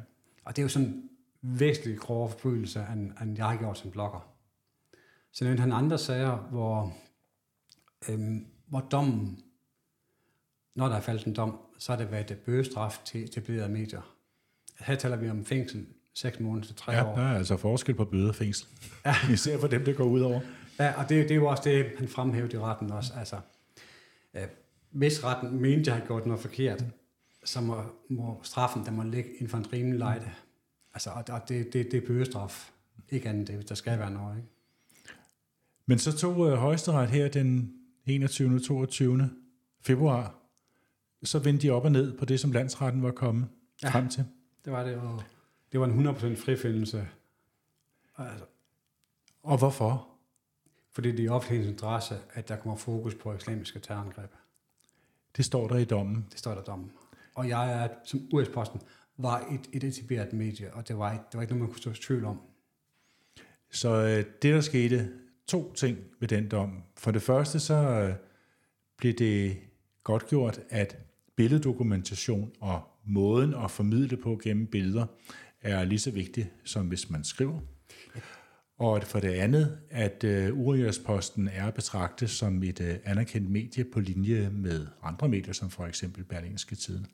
Og 0.45 0.55
det 0.55 0.61
er 0.61 0.63
jo 0.63 0.69
sådan 0.69 0.87
en 0.87 1.09
væsentlig 1.41 1.99
grovere 1.99 2.29
forbrydelse, 2.29 2.87
end, 2.93 3.11
end 3.21 3.37
jeg 3.37 3.45
har 3.45 3.57
gjort 3.57 3.77
som 3.77 3.91
blogger. 3.91 4.33
Så 5.31 5.45
nævnte 5.45 5.61
han 5.61 5.71
andre 5.71 5.97
sager, 5.97 6.37
hvor, 6.37 6.93
øhm, 8.09 8.47
hvor 8.67 8.79
dommen, 8.79 9.43
når 10.75 10.87
der 10.87 10.95
er 10.95 11.01
faldet 11.01 11.25
en 11.25 11.35
dom, 11.35 11.59
så 11.79 11.91
har 11.91 11.97
det 11.97 12.11
været 12.11 12.31
et 12.31 12.37
bøgestraf 12.37 13.01
til 13.05 13.23
etablerede 13.23 13.69
medier. 13.69 14.15
Her 14.79 14.95
taler 14.95 15.15
vi 15.15 15.29
om 15.29 15.45
fængsel 15.45 15.85
6 16.13 16.39
måneder 16.39 16.67
til 16.67 16.75
3 16.75 16.91
ja 16.91 17.11
år. 17.11 17.15
der 17.15 17.21
er 17.21 17.37
altså 17.37 17.57
forskel 17.57 17.95
på 17.95 18.05
bøde 18.05 18.29
og 18.29 18.35
fængsel. 18.35 18.67
Ja. 19.05 19.15
Især 19.33 19.59
for 19.59 19.67
dem, 19.67 19.85
der 19.85 19.93
går 19.93 20.03
ud 20.03 20.21
over. 20.21 20.41
Ja, 20.83 20.93
og 20.97 21.09
det, 21.09 21.23
det 21.23 21.31
er 21.31 21.35
jo 21.35 21.45
også 21.45 21.63
det, 21.65 21.91
han 21.97 22.07
fremhævede 22.07 22.57
i 22.57 22.59
retten 22.59 22.91
også. 22.91 23.13
Altså, 23.17 23.39
øh, 24.33 24.47
hvis 24.91 25.23
retten 25.23 25.61
mente, 25.61 25.91
jeg 25.91 25.99
har 25.99 26.05
gjort 26.07 26.25
noget 26.25 26.41
forkert, 26.41 26.85
så 27.43 27.61
må, 27.61 27.83
må 28.09 28.39
straffen, 28.43 28.85
der 28.85 28.91
må 28.91 29.03
ligge 29.03 29.29
inden 29.33 29.49
for 29.49 29.57
en 29.57 29.73
rimelig 29.73 29.99
lejde. 29.99 30.31
Altså, 30.93 31.09
og, 31.09 31.23
og 31.29 31.49
det, 31.49 31.73
det, 31.73 31.91
det 31.91 32.03
er 32.03 32.07
bøgestraf. 32.07 32.71
Ikke 33.09 33.29
andet, 33.29 33.47
det, 33.47 33.69
der 33.69 33.75
skal 33.75 33.99
være 33.99 34.11
noget, 34.11 34.37
ikke? 34.37 34.49
Men 35.85 35.99
så 35.99 36.17
tog 36.17 36.49
øh, 36.49 36.53
højesteret 36.53 37.09
her 37.09 37.27
den 37.27 37.73
21. 38.05 38.59
22. 38.59 39.29
februar, 39.81 40.35
så 41.23 41.39
vendte 41.39 41.67
de 41.67 41.71
op 41.71 41.85
og 41.85 41.91
ned 41.91 42.17
på 42.17 42.25
det, 42.25 42.39
som 42.39 42.51
landsretten 42.51 43.03
var 43.03 43.11
kommet. 43.11 43.47
Ja. 43.83 43.89
frem 43.89 44.09
til. 44.09 44.25
Det 44.65 44.73
var 44.73 44.83
det, 44.83 44.95
og 44.95 45.23
det 45.71 45.79
var 45.79 45.85
en 45.85 46.07
100% 46.07 46.45
frifindelse. 46.45 47.07
Altså, 48.17 48.45
Og 49.43 49.57
hvorfor? 49.57 50.12
Fordi 50.93 51.11
det 51.11 51.19
er 51.19 51.23
i 51.23 51.27
offentlighedens 51.27 51.71
interesse, 51.71 52.15
at 52.33 52.49
der 52.49 52.55
kommer 52.55 52.77
fokus 52.77 53.15
på 53.15 53.33
islamiske 53.33 53.79
terrorangreb. 53.79 54.31
Det 55.37 55.45
står 55.45 55.67
der 55.67 55.77
i 55.77 55.85
dommen. 55.85 56.25
Det 56.31 56.39
står 56.39 56.53
der 56.53 56.61
i 56.61 56.65
dommen. 56.65 56.91
Og 57.35 57.49
jeg 57.49 57.83
er, 57.83 57.87
som 58.05 58.21
US-posten, 58.33 58.81
var 59.17 59.39
et, 59.51 59.69
et 59.73 59.83
etableret 59.83 60.33
medie, 60.33 60.73
og 60.73 60.87
det 60.87 60.97
var, 60.97 61.11
ikke, 61.11 61.23
det 61.31 61.35
var 61.35 61.41
ikke 61.41 61.53
noget, 61.53 61.61
man 61.61 61.69
kunne 61.69 61.81
stå 61.81 61.91
i 61.91 61.93
tvivl 61.93 62.25
om. 62.25 62.41
Så 63.71 63.95
øh, 63.95 64.25
det, 64.41 64.53
der 64.53 64.61
skete 64.61 65.09
to 65.47 65.73
ting 65.73 65.97
ved 66.19 66.27
den 66.27 66.47
dom. 66.47 66.83
For 66.97 67.11
det 67.11 67.21
første 67.21 67.59
så 67.59 67.73
øh, 67.73 68.15
blev 68.97 69.13
det 69.13 69.57
godt 70.03 70.27
gjort, 70.27 70.59
at 70.69 70.97
billeddokumentation 71.35 72.51
og 72.59 72.81
måden 73.05 73.53
at 73.53 73.71
formidle 73.71 74.17
på 74.17 74.39
gennem 74.43 74.67
billeder 74.67 75.05
er 75.61 75.83
lige 75.83 75.99
så 75.99 76.11
vigtigt, 76.11 76.47
som 76.63 76.87
hvis 76.87 77.09
man 77.09 77.23
skriver. 77.23 77.59
Og 78.79 79.03
for 79.03 79.19
det 79.19 79.33
andet, 79.33 79.77
at 79.89 80.23
uh, 80.23 80.59
Uriasposten 80.59 81.47
er 81.47 81.71
betragtet 81.71 82.29
som 82.29 82.63
et 82.63 82.79
uh, 82.79 82.87
anerkendt 83.11 83.49
medie 83.49 83.83
på 83.93 83.99
linje 83.99 84.49
med 84.49 84.87
andre 85.03 85.29
medier, 85.29 85.53
som 85.53 85.69
for 85.69 85.85
eksempel 85.85 86.23
Berlingske 86.23 86.75
Tiden. 86.75 87.07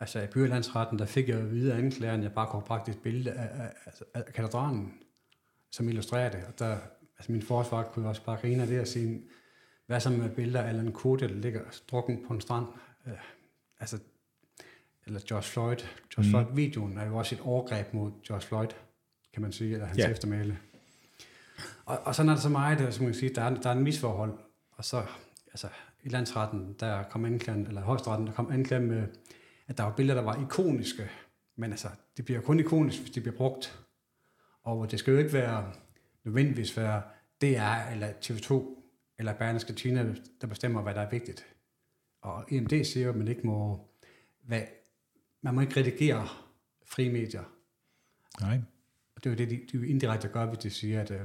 Altså 0.00 0.22
i 0.22 0.26
Bylandsretten, 0.26 0.98
der 0.98 1.06
fik 1.06 1.28
jeg 1.28 1.38
at 1.38 1.50
vide 1.50 1.72
af 1.72 1.78
anklageren, 1.78 2.22
jeg 2.22 2.32
bare 2.32 2.46
kunne 2.50 2.62
bragt 2.62 2.88
et 2.88 2.98
billede 3.02 3.32
af, 3.32 3.62
af, 3.62 3.72
af, 3.84 4.22
af 4.26 4.32
katedralen, 4.32 4.92
som 5.70 5.88
illustrerer 5.88 6.30
det. 6.30 6.44
Og 6.44 6.58
der, 6.58 6.78
altså 7.18 7.32
min 7.32 7.42
forsvar 7.42 7.82
kunne 7.82 8.08
også 8.08 8.24
bare 8.24 8.36
grine 8.36 8.62
af 8.62 8.68
det 8.68 8.80
og 8.80 8.86
sige, 8.86 9.22
hvad 9.86 10.00
så 10.00 10.10
med 10.10 10.30
billeder 10.30 10.62
af 10.62 10.68
Alan 10.68 10.92
Kode, 10.92 11.28
der 11.28 11.34
ligger 11.34 11.60
drukken 11.90 12.24
på 12.26 12.34
en 12.34 12.40
strand? 12.40 12.66
Uh, 13.06 13.12
altså, 13.80 13.98
eller 15.06 15.20
Josh 15.30 15.52
Floyd. 15.52 15.76
Josh 16.16 16.28
mm. 16.28 16.30
Floyd-videoen 16.30 16.98
er 16.98 17.06
jo 17.06 17.16
også 17.16 17.34
et 17.34 17.40
overgreb 17.40 17.94
mod 17.94 18.12
Josh 18.30 18.48
Floyd, 18.48 18.68
kan 19.32 19.42
man 19.42 19.52
sige, 19.52 19.72
eller 19.72 19.86
hans 19.86 19.98
ja. 19.98 20.10
eftermæle. 20.10 20.58
Og, 21.84 21.98
og 22.04 22.14
sådan 22.14 22.28
er 22.28 22.34
det 22.34 22.42
så 22.42 22.48
meget, 22.48 22.94
som 22.94 23.04
man 23.04 23.12
kan 23.12 23.20
sige, 23.20 23.34
der 23.34 23.42
er, 23.42 23.54
der 23.54 23.68
er 23.68 23.74
en 23.74 23.82
misforhold. 23.82 24.38
Og 24.70 24.84
så, 24.84 25.02
altså, 25.46 25.68
i 26.02 26.08
landsretten, 26.08 26.76
der 26.80 27.02
kom 27.02 27.24
anklagen, 27.24 27.66
eller 27.66 27.80
højesteretten, 27.80 28.26
der 28.26 28.32
kom 28.32 28.52
anklagen 28.52 28.86
med, 28.86 29.06
at 29.66 29.78
der 29.78 29.84
var 29.84 29.96
billeder, 29.96 30.20
der 30.20 30.32
var 30.32 30.42
ikoniske. 30.42 31.10
Men 31.56 31.70
altså, 31.70 31.88
det 32.16 32.24
bliver 32.24 32.40
kun 32.40 32.60
ikonisk, 32.60 33.00
hvis 33.00 33.10
de 33.10 33.20
bliver 33.20 33.36
brugt. 33.36 33.80
Og 34.62 34.90
det 34.90 34.98
skal 34.98 35.12
jo 35.12 35.18
ikke 35.18 35.32
være 35.32 35.72
nødvendigvis 36.24 36.76
være 36.76 37.02
DR 37.40 37.92
eller 37.92 38.08
TV2 38.08 38.80
eller 39.18 39.32
Berlingske 39.32 39.72
Tina, 39.72 40.14
der 40.40 40.46
bestemmer, 40.46 40.82
hvad 40.82 40.94
der 40.94 41.00
er 41.00 41.10
vigtigt. 41.10 41.46
Og 42.20 42.44
IMD 42.52 42.84
siger 42.84 43.04
jo, 43.04 43.10
at 43.10 43.16
man 43.16 43.28
ikke 43.28 43.46
må, 43.46 43.88
hvad, 44.42 44.62
man 45.42 45.54
må 45.54 45.60
ikke 45.60 45.80
redigere 45.80 46.28
fri 46.86 47.08
medier. 47.08 47.44
Nej. 48.40 48.60
Og 49.16 49.24
det 49.24 49.30
er 49.30 49.34
jo 49.34 49.36
det, 49.36 49.50
de, 49.50 49.78
de 49.78 49.88
indirekte 49.88 50.28
gør, 50.28 50.46
hvis 50.46 50.58
de 50.58 50.70
siger, 50.70 51.00
at, 51.00 51.10
øh, 51.10 51.20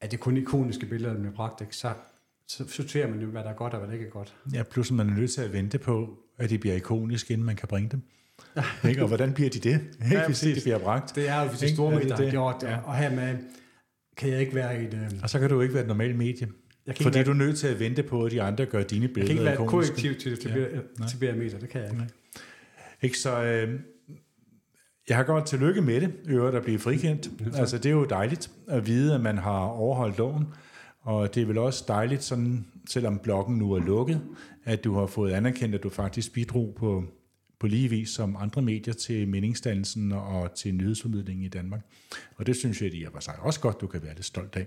at 0.00 0.10
det 0.10 0.20
kun 0.20 0.36
ikoniske 0.36 0.86
billeder, 0.86 1.12
der 1.12 1.20
bliver 1.20 1.34
bragt, 1.34 1.60
ikke? 1.60 1.76
Så, 1.76 1.92
så 2.48 2.68
sorterer 2.68 3.08
man 3.08 3.20
jo, 3.20 3.26
hvad 3.26 3.42
der 3.42 3.50
er 3.50 3.54
godt 3.54 3.72
og 3.72 3.78
hvad 3.78 3.88
der 3.88 3.94
ikke 3.94 4.06
er 4.06 4.10
godt. 4.10 4.36
Ja, 4.54 4.62
plus 4.62 4.90
man 4.90 5.10
er 5.10 5.14
nødt 5.14 5.30
til 5.30 5.40
at 5.40 5.52
vente 5.52 5.78
på, 5.78 6.18
at 6.38 6.50
de 6.50 6.58
bliver 6.58 6.76
ikoniske, 6.76 7.32
inden 7.32 7.46
man 7.46 7.56
kan 7.56 7.68
bringe 7.68 7.88
dem. 7.88 8.02
ikke? 8.88 9.02
Og 9.02 9.08
hvordan 9.08 9.34
bliver 9.34 9.50
de 9.50 9.58
det, 9.58 9.72
ikke? 10.04 10.16
Ja, 10.16 10.26
hvis 10.26 10.40
de 10.40 10.60
bliver 10.62 10.78
bragt? 10.78 11.14
Det 11.14 11.28
er 11.28 11.42
jo, 11.42 11.48
hvis 11.48 11.60
de 11.60 11.74
store 11.74 11.94
medier 11.94 12.16
har 12.16 12.30
gjort 12.30 12.56
det. 12.60 12.66
Ja. 12.66 12.76
Og 12.76 12.96
her 12.96 13.14
med, 13.14 13.36
kan 14.16 14.30
jeg 14.30 14.40
ikke 14.40 14.54
være 14.54 14.82
et... 14.82 14.94
Øh... 14.94 15.20
Og 15.22 15.30
så 15.30 15.38
kan 15.38 15.48
du 15.48 15.60
ikke 15.60 15.74
være 15.74 15.82
et 15.82 15.88
normalt 15.88 16.16
medie. 16.16 16.48
Jeg 16.86 16.94
kan 16.94 17.02
fordi 17.02 17.14
være... 17.14 17.24
du 17.24 17.30
er 17.30 17.34
nødt 17.34 17.58
til 17.58 17.66
at 17.66 17.80
vente 17.80 18.02
på, 18.02 18.24
at 18.24 18.32
de 18.32 18.42
andre 18.42 18.66
gør 18.66 18.82
dine 18.82 19.08
billeder 19.08 19.12
ikoniske. 19.12 19.20
Jeg 19.20 19.26
kan 19.26 19.36
ikke 19.36 19.44
være 19.44 19.64
et 19.64 19.70
korrektiv 19.70 20.14
til, 20.14 20.40
til, 20.40 20.50
ja. 21.00 21.06
til, 21.08 21.18
til 21.20 21.36
medier, 21.38 21.58
det 21.58 21.68
kan 21.68 21.80
jeg 21.80 21.90
ikke. 21.90 21.98
Nej. 21.98 22.08
Ikke 23.02 23.18
så... 23.18 23.42
Øh, 23.42 23.80
jeg 25.08 25.16
har 25.16 25.24
godt 25.24 25.46
tillykke 25.46 25.82
med 25.82 26.00
det, 26.00 26.12
øvrigt 26.26 26.56
at 26.56 26.62
blive 26.62 26.78
frikendt. 26.78 27.30
Altså, 27.54 27.78
det 27.78 27.86
er 27.86 27.90
jo 27.90 28.04
dejligt 28.04 28.50
at 28.66 28.86
vide, 28.86 29.14
at 29.14 29.20
man 29.20 29.38
har 29.38 29.60
overholdt 29.60 30.18
loven. 30.18 30.46
Og 31.00 31.34
det 31.34 31.42
er 31.42 31.46
vel 31.46 31.58
også 31.58 31.84
dejligt, 31.88 32.24
sådan, 32.24 32.66
selvom 32.88 33.18
bloggen 33.18 33.58
nu 33.58 33.72
er 33.72 33.80
lukket, 33.80 34.20
at 34.64 34.84
du 34.84 34.94
har 34.94 35.06
fået 35.06 35.32
anerkendt, 35.32 35.74
at 35.74 35.82
du 35.82 35.88
faktisk 35.88 36.32
bidrog 36.32 36.74
på, 36.76 37.04
på 37.60 37.66
lige 37.66 37.88
vis 37.88 38.08
som 38.08 38.36
andre 38.40 38.62
medier 38.62 38.94
til 38.94 39.28
meningsdannelsen 39.28 40.12
og 40.12 40.54
til 40.54 40.74
nyhedsformidlingen 40.74 41.44
i 41.44 41.48
Danmark. 41.48 41.80
Og 42.36 42.46
det 42.46 42.56
synes 42.56 42.82
jeg, 42.82 42.88
at 42.88 42.94
I 42.94 43.06
sig 43.20 43.34
også 43.40 43.60
godt, 43.60 43.80
du 43.80 43.86
kan 43.86 44.02
være 44.02 44.14
lidt 44.14 44.26
stolt 44.26 44.56
af. 44.56 44.66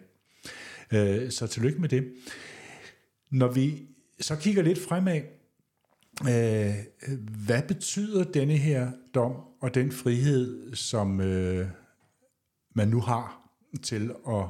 Øh, 0.94 1.32
så 1.32 1.48
tillykke 1.48 1.82
med 1.82 1.90
det. 1.90 2.14
Når 3.30 3.48
vi 3.48 3.82
så 4.20 4.36
kigger 4.36 4.64
lidt 4.64 4.80
fremad, 4.80 5.22
Øh, 6.22 6.76
hvad 7.46 7.64
betyder 7.68 8.24
denne 8.24 8.58
her 8.58 8.92
dom 9.16 9.36
og 9.62 9.76
den 9.76 9.92
frihed, 9.92 10.76
som 10.76 11.22
øh, 11.22 11.68
man 12.76 12.88
nu 12.88 13.02
har 13.02 13.50
til 13.84 14.12
at 14.28 14.46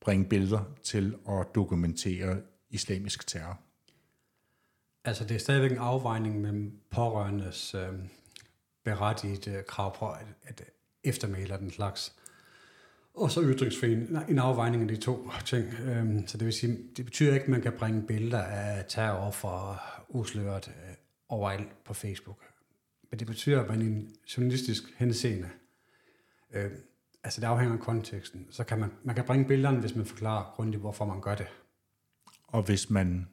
bringe 0.00 0.24
billeder 0.24 0.64
til 0.82 1.14
at 1.28 1.46
dokumentere 1.54 2.40
islamisk 2.70 3.26
terror? 3.26 3.60
Altså 5.04 5.24
det 5.24 5.34
er 5.34 5.38
stadigvæk 5.38 5.72
en 5.72 5.78
afvejning 5.78 6.40
mellem 6.40 6.80
pårørendes 6.90 7.74
øh, 7.74 7.92
berettigede 8.84 9.62
krav 9.68 9.96
på 9.98 10.10
at, 10.10 10.26
at 10.42 10.62
eftermæle 11.04 11.58
den 11.58 11.70
slags. 11.70 12.14
Og 13.14 13.30
så 13.30 13.42
ytringsfriheden, 13.42 14.18
en 14.28 14.38
afvejning 14.38 14.82
af 14.82 14.88
de 14.88 14.96
to 14.96 15.30
ting. 15.44 15.66
Øhm, 15.84 16.26
så 16.26 16.38
det 16.38 16.46
vil 16.46 16.54
sige, 16.54 16.78
det 16.96 17.04
betyder 17.04 17.34
ikke, 17.34 17.44
at 17.44 17.48
man 17.48 17.62
kan 17.62 17.72
bringe 17.72 18.02
billeder 18.02 18.42
af 18.42 18.84
terroroffer 18.88 19.82
usløret 20.08 20.72
overalt 21.28 21.84
på 21.84 21.94
Facebook. 21.94 22.38
Men 23.10 23.18
det 23.18 23.26
betyder, 23.26 23.62
at 23.62 23.68
man 23.68 23.82
i 23.82 23.86
en 23.86 24.16
journalistisk 24.36 24.82
henseende, 24.96 25.48
øh, 26.52 26.70
altså 27.24 27.40
det 27.40 27.46
afhænger 27.46 27.74
af 27.74 27.80
konteksten, 27.80 28.46
så 28.50 28.64
kan 28.64 28.78
man, 28.78 28.90
man 29.02 29.14
kan 29.14 29.24
bringe 29.24 29.44
billederne, 29.44 29.80
hvis 29.80 29.94
man 29.94 30.06
forklarer 30.06 30.52
grundigt, 30.56 30.80
hvorfor 30.80 31.04
man 31.04 31.20
gør 31.20 31.34
det. 31.34 31.46
Og 32.46 32.62
hvis 32.62 32.90
man 32.90 33.28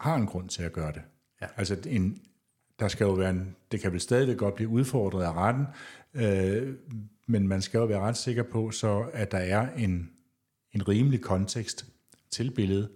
har 0.00 0.16
en 0.16 0.26
grund 0.26 0.48
til 0.48 0.62
at 0.62 0.72
gøre 0.72 0.92
det. 0.92 1.02
Ja. 1.40 1.46
Altså 1.56 1.76
en, 1.86 2.22
der 2.78 2.88
skal 2.88 3.04
jo 3.04 3.12
være 3.12 3.30
en, 3.30 3.56
det 3.72 3.80
kan 3.80 3.92
vel 3.92 4.00
stadigvæk 4.00 4.36
godt 4.36 4.54
blive 4.54 4.68
udfordret 4.68 5.24
af 5.24 5.32
retten, 5.32 5.66
øh, 6.14 6.74
men 7.26 7.48
man 7.48 7.62
skal 7.62 7.78
jo 7.78 7.84
være 7.84 8.00
ret 8.00 8.16
sikker 8.16 8.42
på, 8.42 8.70
så 8.70 9.10
at 9.12 9.32
der 9.32 9.38
er 9.38 9.74
en, 9.74 10.10
en 10.72 10.88
rimelig 10.88 11.20
kontekst 11.20 11.86
til 12.30 12.50
billedet. 12.50 12.90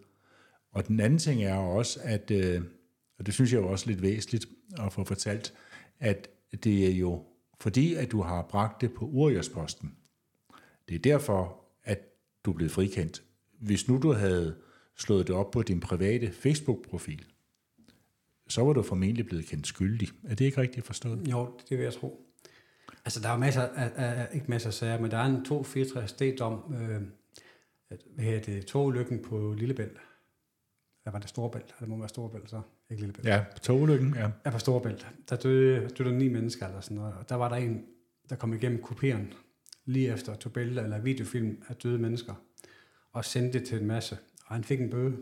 Og 0.72 0.88
den 0.88 1.00
anden 1.00 1.18
ting 1.18 1.42
er 1.42 1.54
også, 1.54 2.00
at 2.02 2.30
øh, 2.30 2.62
og 3.18 3.26
det 3.26 3.34
synes 3.34 3.52
jeg 3.52 3.58
jo 3.58 3.68
også 3.68 3.86
lidt 3.86 4.02
væsentligt 4.02 4.46
at 4.78 4.92
få 4.92 5.04
fortalt, 5.04 5.54
at 5.98 6.28
det 6.64 6.86
er 6.86 6.90
jo 6.90 7.24
fordi, 7.60 7.94
at 7.94 8.10
du 8.10 8.22
har 8.22 8.42
bragt 8.42 8.80
det 8.80 8.92
på 8.92 9.04
urjersposten. 9.04 9.94
Det 10.88 10.94
er 10.94 10.98
derfor, 10.98 11.64
at 11.84 11.98
du 12.44 12.50
er 12.50 12.54
blevet 12.54 12.72
frikendt. 12.72 13.22
Hvis 13.58 13.88
nu 13.88 13.98
du 13.98 14.12
havde 14.12 14.56
slået 14.96 15.26
det 15.26 15.36
op 15.36 15.50
på 15.50 15.62
din 15.62 15.80
private 15.80 16.32
Facebook-profil, 16.32 17.24
så 18.48 18.64
var 18.64 18.72
du 18.72 18.82
formentlig 18.82 19.26
blevet 19.26 19.46
kendt 19.46 19.66
skyldig. 19.66 20.08
Er 20.24 20.34
det 20.34 20.44
ikke 20.44 20.60
rigtigt 20.60 20.86
forstået? 20.86 21.28
Jo, 21.30 21.58
det 21.68 21.78
vil 21.78 21.84
jeg 21.84 21.92
tro. 21.92 22.24
Altså, 23.04 23.20
der 23.20 23.28
er 23.28 23.36
masser 23.36 23.62
af, 23.62 23.90
af 23.96 24.28
ikke 24.34 24.46
masser 24.48 24.68
af 24.68 24.74
sager, 24.74 25.00
men 25.00 25.10
der 25.10 25.16
er 25.16 25.26
en 25.26 25.44
264 25.44 26.12
D-dom, 26.12 26.74
øh, 26.74 27.02
hvad 28.14 28.24
hedder 28.24 28.40
det, 28.40 28.66
togulykken 28.66 29.22
på 29.22 29.54
Lillebælt. 29.58 29.98
Hvad 31.08 31.12
var 31.12 31.20
det, 31.20 31.28
Storebælt? 31.28 31.74
Det 31.80 31.88
må 31.88 31.98
være 31.98 32.08
Storebælt, 32.08 32.50
så. 32.50 32.60
Ikke 32.90 33.02
Lillebælt. 33.02 33.28
Ja, 33.28 33.44
togulykken, 33.62 34.14
ja. 34.14 34.30
Ja, 34.44 34.50
på 34.50 34.58
Storebælt. 34.58 35.06
Der 35.28 35.36
døde, 35.36 35.88
døde 35.88 36.08
der 36.08 36.16
ni 36.16 36.28
mennesker 36.28 36.66
eller 36.66 36.80
sådan 36.80 36.96
noget. 36.96 37.14
Og 37.14 37.28
der 37.28 37.34
var 37.34 37.48
der 37.48 37.56
en, 37.56 37.84
der 38.30 38.36
kom 38.36 38.54
igennem 38.54 38.82
kopieren 38.82 39.32
lige 39.84 40.12
efter 40.12 40.34
tog 40.34 40.52
billeder 40.52 40.82
eller 40.84 40.98
videofilm 40.98 41.62
af 41.68 41.76
døde 41.76 41.98
mennesker 41.98 42.34
og 43.12 43.24
sendte 43.24 43.58
det 43.58 43.68
til 43.68 43.80
en 43.80 43.86
masse. 43.86 44.18
Og 44.46 44.54
han 44.54 44.64
fik 44.64 44.80
en 44.80 44.90
bøde. 44.90 45.16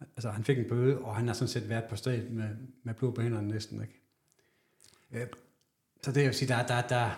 Altså, 0.00 0.30
han 0.30 0.44
fik 0.44 0.58
en 0.58 0.68
bøde, 0.68 0.98
og 0.98 1.16
han 1.16 1.26
har 1.26 1.34
sådan 1.34 1.48
set 1.48 1.68
været 1.68 1.84
på 1.84 1.96
stedet 1.96 2.30
med, 2.30 2.48
med 2.82 2.94
blod 2.94 3.12
på 3.12 3.22
hænderne 3.22 3.48
næsten, 3.48 3.82
ikke? 3.82 4.00
Øh, 5.12 5.26
så 6.02 6.12
det 6.12 6.24
vil 6.24 6.34
sige, 6.34 6.48
der, 6.48 6.66
der, 6.66 6.80
der, 6.80 7.10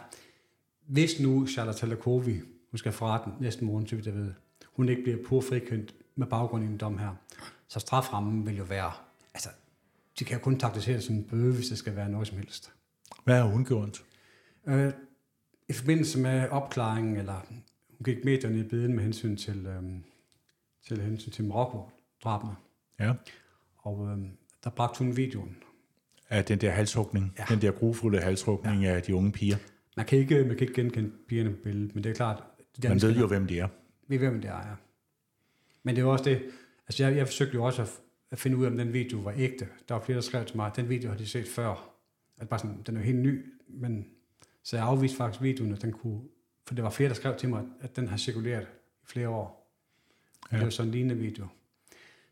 hvis 0.87 1.21
nu 1.21 1.47
Charlotte 1.47 1.81
Talakovi, 1.81 2.41
hun 2.71 2.79
skal 2.79 2.93
fra 2.93 3.19
retten 3.19 3.33
næsten 3.41 3.67
morgen, 3.67 3.87
så 3.87 3.95
vidt 3.95 4.07
jeg 4.07 4.15
ved, 4.15 4.33
hun 4.65 4.89
ikke 4.89 5.03
bliver 5.03 5.19
pur 5.27 5.41
frikendt 5.41 5.95
med 6.15 6.27
baggrund 6.27 6.65
i 6.65 6.67
en 6.67 6.77
dom 6.77 6.99
her, 6.99 7.15
så 7.73 7.81
straframmen 7.81 8.47
vil 8.47 8.57
jo 8.57 8.65
være, 8.65 8.93
altså, 9.35 9.49
de 10.19 10.25
kan 10.25 10.39
jo 10.39 10.43
kun 10.43 10.59
taktisere 10.59 10.97
det 10.97 11.05
som 11.05 11.15
en 11.15 11.25
bøde, 11.25 11.55
hvis 11.55 11.69
det 11.69 11.79
skal 11.79 11.97
være 11.97 12.09
noget 12.09 12.29
som 12.29 12.39
helst. 12.39 12.73
Hvad 13.25 13.43
hun 13.43 13.65
gjort? 13.65 14.03
Øh, 14.67 14.93
I 15.69 15.73
forbindelse 15.73 16.19
med 16.19 16.49
opklaringen, 16.49 17.17
eller 17.17 17.47
hun 17.89 18.05
gik 18.05 18.25
medierne 18.25 18.59
i 18.59 18.63
biden 18.63 18.95
med 18.95 19.03
hensyn 19.03 19.37
til, 19.37 19.67
øh, 19.67 19.83
til 20.87 21.01
hensyn 21.01 21.31
til 21.31 21.45
Marokko-drabene. 21.45 22.55
Ja. 23.01 23.15
Og 23.77 24.09
øh, 24.09 24.19
der 24.65 24.71
bragte 24.71 24.99
hun 24.99 25.17
videoen. 25.17 25.57
Af 26.31 26.45
den 26.45 26.59
der 26.59 26.71
halshugning, 26.71 27.35
ja. 27.39 27.45
den 27.49 27.63
der 27.63 27.71
grufulde 27.71 28.21
halshugning 28.21 28.83
ja. 28.83 28.95
af 28.95 29.03
de 29.03 29.15
unge 29.15 29.33
piger. 29.33 29.57
Man 29.97 30.07
kan 30.07 30.19
ikke, 30.19 30.45
man 30.45 30.57
kan 30.57 30.61
ikke 30.61 30.75
genkende 30.75 31.11
pigerne 31.29 31.51
på 31.51 31.57
billedet, 31.63 31.95
men 31.95 32.05
det 32.05 32.11
er 32.11 32.15
klart... 32.15 32.43
De 32.83 32.89
man 32.89 33.03
ved 33.03 33.17
jo, 33.17 33.27
hvem 33.27 33.47
de 33.47 33.59
er. 33.59 33.69
Vi 34.09 34.21
ved, 34.21 34.29
hvem 34.29 34.41
det 34.41 34.51
er, 34.51 34.69
ja. 34.69 34.75
Men 35.83 35.95
det 35.95 36.03
er 36.03 36.07
jo 36.07 36.13
også 36.13 36.25
det, 36.25 36.43
altså 36.89 37.05
jeg, 37.05 37.17
jeg 37.17 37.27
forsøgte 37.27 37.55
jo 37.55 37.65
også 37.65 37.83
at, 37.83 38.01
at 38.31 38.39
finde 38.39 38.57
ud 38.57 38.65
af, 38.65 38.71
om 38.71 38.77
den 38.77 38.93
video 38.93 39.19
var 39.19 39.35
ægte. 39.37 39.69
Der 39.89 39.95
var 39.95 40.03
flere, 40.05 40.17
der 40.17 40.23
skrev 40.23 40.45
til 40.45 40.57
mig, 40.57 40.67
at 40.67 40.77
den 40.77 40.89
video 40.89 41.11
har 41.11 41.17
de 41.17 41.27
set 41.27 41.49
før. 41.49 41.95
At 42.39 42.49
bare 42.49 42.61
sådan, 42.61 42.83
den 42.87 42.97
er 42.97 43.01
jo 43.01 43.07
helt 43.07 43.19
ny, 43.19 43.55
men 43.69 44.07
så 44.63 44.77
jeg 44.77 44.85
afviste 44.87 45.17
faktisk 45.17 45.43
videoen, 45.43 45.73
at 45.73 45.83
den 45.83 45.93
kunne, 45.93 46.21
for 46.67 46.75
det 46.75 46.85
var 46.85 46.91
flere, 46.91 47.09
der 47.09 47.15
skrev 47.15 47.37
til 47.37 47.49
mig, 47.49 47.65
at 47.81 47.97
den 47.97 48.09
har 48.09 48.17
cirkuleret 48.17 48.67
i 49.03 49.07
flere 49.07 49.29
år. 49.29 49.73
Ja. 50.53 50.57
Det 50.57 50.65
var 50.65 50.71
sådan 50.71 50.89
en 50.89 50.95
lignende 50.95 51.17
video. 51.17 51.47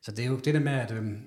Så 0.01 0.13
det 0.13 0.25
er 0.25 0.29
jo 0.29 0.37
det 0.37 0.55
der 0.55 0.61
med, 0.61 0.73
at 0.73 0.93
øhm, 0.93 1.23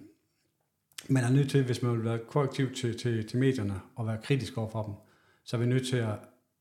man 1.10 1.24
er 1.24 1.30
nødt 1.30 1.50
til, 1.50 1.66
hvis 1.66 1.82
man 1.82 1.92
vil 1.92 2.04
være 2.04 2.20
korrektiv 2.28 2.74
til, 2.74 3.00
til, 3.00 3.28
til 3.28 3.40
medierne 3.40 3.82
og 3.96 4.08
være 4.08 4.22
kritisk 4.24 4.58
over 4.58 4.70
for 4.70 4.84
dem, 4.84 4.94
så 5.44 5.58
er 5.58 5.60
vi 5.60 5.66
nødt 5.66 5.88
til 5.88 5.98
at 5.98 6.20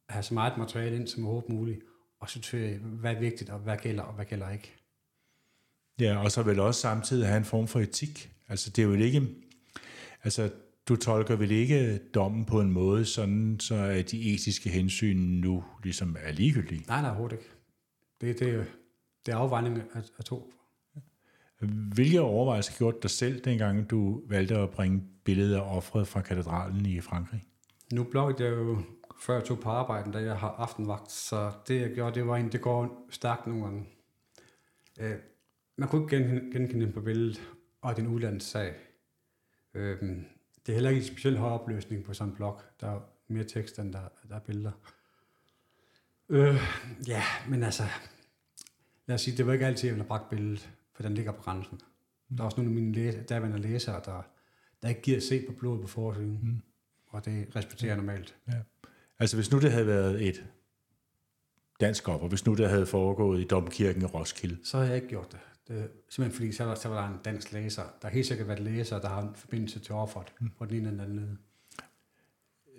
have 0.09 0.23
så 0.23 0.35
meget 0.35 0.59
materiale 0.59 0.97
ind 0.97 1.07
som 1.07 1.25
overhovedet 1.25 1.51
muligt, 1.51 1.81
og 2.21 2.31
sortere, 2.31 2.79
hvad 2.79 3.15
er 3.15 3.21
vigtigt, 3.21 3.51
og 3.51 3.59
hvad 3.59 3.77
gælder, 3.77 4.03
og 4.03 4.15
hvad 4.15 4.25
gælder 4.25 4.51
ikke. 4.51 4.77
Ja, 6.03 6.25
og 6.25 6.33
så 6.33 6.43
vel 6.43 6.61
også 6.61 6.81
samtidig 6.81 7.27
have 7.27 7.37
en 7.37 7.45
form 7.45 7.69
for 7.69 7.81
etik. 7.81 8.31
Altså, 8.49 8.71
det 8.71 8.83
er 8.83 8.87
jo 8.87 8.93
ikke... 8.93 9.29
Altså, 10.25 10.51
du 10.89 10.97
tolker 10.97 11.37
vel 11.37 11.51
ikke 11.51 11.99
dommen 12.15 12.45
på 12.45 12.61
en 12.61 12.73
måde, 12.73 13.05
sådan 13.05 13.61
så 13.61 13.75
at 13.75 14.11
de 14.11 14.35
etiske 14.35 14.71
hensyn 14.71 15.17
nu 15.17 15.65
ligesom 15.83 16.17
er 16.21 16.33
ligegyldige? 16.33 16.85
Nej, 16.89 17.01
nej, 17.01 17.11
overhovedet 17.11 17.37
ikke. 17.37 17.51
Det, 18.21 18.41
det, 18.41 18.67
det 19.27 19.33
er 19.33 19.37
afvejning 19.37 19.79
af, 19.79 20.03
af 20.19 20.25
to. 20.25 20.53
Hvilke 21.95 22.21
overvejelser 22.21 22.79
gjorde 22.79 22.97
dig 23.03 23.11
selv, 23.11 23.41
dengang 23.45 23.91
du 23.91 24.23
valgte 24.29 24.57
at 24.57 24.71
bringe 24.71 25.03
billedet 25.25 25.55
af 25.55 25.77
offret 25.77 26.09
fra 26.09 26.21
katedralen 26.21 26.87
i 26.87 27.01
Frankrig? 27.01 27.45
Nu 27.93 28.05
bloggede 28.05 28.45
jeg 28.45 28.57
jo, 28.57 28.79
før 29.21 29.35
jeg 29.35 29.45
tog 29.45 29.61
på 29.61 29.69
arbejde, 29.69 30.13
da 30.13 30.19
jeg 30.19 30.37
har 30.37 30.49
aftenvagt, 30.49 31.13
så 31.13 31.53
det 31.69 31.81
jeg 31.81 31.91
gjorde, 31.95 32.15
det 32.15 32.27
var 32.27 32.35
egentlig, 32.35 32.53
det 32.53 32.61
går 32.61 33.07
stærkt 33.11 33.47
nogle 33.47 33.65
gange. 33.65 33.87
Man 35.77 35.89
kunne 35.89 36.03
ikke 36.03 36.27
genkende 36.53 36.85
den 36.85 36.93
på 36.93 37.01
billedet, 37.01 37.43
og 37.81 37.97
det 37.97 38.03
er 38.03 38.07
en 38.07 38.15
udlandssag. 38.15 38.75
Øh, 39.75 40.01
det 40.67 40.73
er 40.73 40.73
heller 40.73 40.91
ikke 40.91 41.01
en 41.01 41.07
specielt 41.07 41.39
høj 41.39 41.51
opløsning 41.51 42.05
på 42.05 42.15
sådan 42.15 42.31
en 42.31 42.37
blog. 42.37 42.61
Der 42.81 42.87
er 42.87 43.01
mere 43.29 43.45
tekst, 43.45 43.79
end 43.79 43.93
der, 43.93 44.09
der 44.29 44.35
er 44.35 44.41
billeder. 44.41 44.73
Øh, 46.29 46.57
ja, 47.09 47.23
men 47.49 47.63
altså, 47.63 47.83
lad 49.07 49.15
os 49.15 49.21
sige, 49.21 49.37
det 49.37 49.47
var 49.47 49.53
ikke 49.53 49.67
altid, 49.67 49.89
jeg 49.89 49.95
ville 49.95 50.03
have 50.03 50.09
bragt 50.09 50.31
billedet, 50.31 50.71
for 50.95 51.03
den 51.03 51.15
ligger 51.15 51.33
på 51.33 51.43
grænsen. 51.43 51.81
Mm. 52.29 52.37
Der 52.37 52.43
er 52.43 52.47
også 52.47 52.57
nogle 52.57 52.71
af 52.71 52.75
mine 52.75 52.93
læse, 52.93 53.23
derværende 53.29 53.59
læsere, 53.59 54.01
der, 54.05 54.23
der 54.83 54.89
ikke 54.89 55.03
giver 55.03 55.17
at 55.17 55.23
se 55.23 55.45
på 55.47 55.53
blodet 55.53 55.81
på 55.81 55.87
forsiden. 55.87 56.41
Mm. 56.43 56.63
Og 57.07 57.25
det 57.25 57.57
respekterer 57.57 57.97
normalt. 57.97 58.37
Ja. 58.49 58.59
Altså 59.19 59.37
hvis 59.37 59.51
nu 59.53 59.61
det 59.61 59.73
havde 59.73 59.87
været 59.87 60.29
et 60.29 60.45
dansk 61.81 62.09
op, 62.09 62.23
og 62.23 62.29
hvis 62.29 62.47
nu 62.47 62.55
det 62.55 62.69
havde 62.69 62.87
foregået 62.87 63.41
i 63.41 63.45
Domkirken 63.45 64.03
i 64.03 64.05
Roskilde? 64.05 64.59
Så 64.65 64.79
har 64.79 64.85
jeg 64.85 64.95
ikke 64.97 65.09
gjort 65.09 65.33
det. 65.33 65.41
Det 65.69 65.91
simpelthen 66.09 66.37
fordi, 66.37 66.53
så 66.53 66.65
var, 66.65 66.75
så 66.75 66.89
var 66.89 67.03
der 67.03 67.15
en 67.15 67.21
dansk 67.25 67.53
læser. 67.53 67.83
Der 67.83 68.09
har 68.09 68.11
helt 68.11 68.27
sikkert 68.27 68.49
været 68.49 68.61
læser, 68.61 69.01
der 69.01 69.09
har 69.09 69.23
en 69.23 69.35
forbindelse 69.35 69.81
til 69.81 69.95
offeret 69.95 70.33
mm. 70.41 70.51
på 70.59 70.65
den 70.65 70.77
ene 70.77 70.89
eller 70.89 71.05
anden 71.05 71.17
led. 71.17 71.37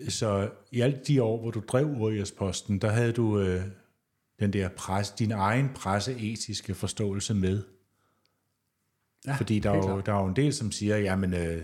Så 0.10 0.50
i 0.72 0.82
alle 0.82 1.00
de 1.08 1.24
år, 1.24 1.40
hvor 1.42 1.52
du 1.52 1.60
drev 1.68 1.86
Urias-posten, 1.86 2.80
der 2.80 2.90
havde 2.90 3.12
du 3.12 3.40
øh, 3.40 3.64
den 4.40 4.54
der 4.54 4.70
pres, 4.70 5.12
din 5.12 5.32
egen 5.32 5.70
presseetiske 5.76 6.76
forståelse 6.76 7.34
med. 7.34 7.64
Ja, 9.28 9.36
Fordi 9.36 9.60
der 9.60 9.72
er, 9.72 9.76
jo, 9.76 10.02
der 10.02 10.14
er 10.14 10.20
jo 10.20 10.28
en 10.28 10.36
del, 10.36 10.54
som 10.54 10.72
siger, 10.72 10.98
jamen, 10.98 11.34
øh, 11.34 11.64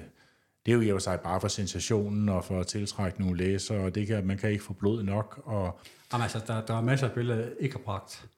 det 0.66 0.72
er 0.72 0.76
jo 0.76 0.82
i 0.82 0.92
og 0.92 1.02
sig 1.02 1.20
bare 1.20 1.42
for 1.42 1.48
sensationen 1.48 2.30
og 2.30 2.46
for 2.46 2.60
at 2.60 2.68
tiltrække 2.68 3.22
nogle 3.22 3.38
læsere, 3.38 3.80
og 3.80 3.96
det 3.96 4.08
kan, 4.08 4.28
man 4.28 4.38
kan 4.38 4.52
ikke 4.52 4.64
få 4.64 4.74
blod 4.74 5.04
nok. 5.04 5.42
Og... 5.46 5.80
Jamen 6.14 6.24
altså, 6.24 6.42
der, 6.48 6.66
der 6.66 6.74
er 6.74 6.82
masser 6.82 7.08
af 7.08 7.14
billeder, 7.14 7.50
ikke 7.60 7.76
har 7.76 7.84
bragt. 7.84 8.30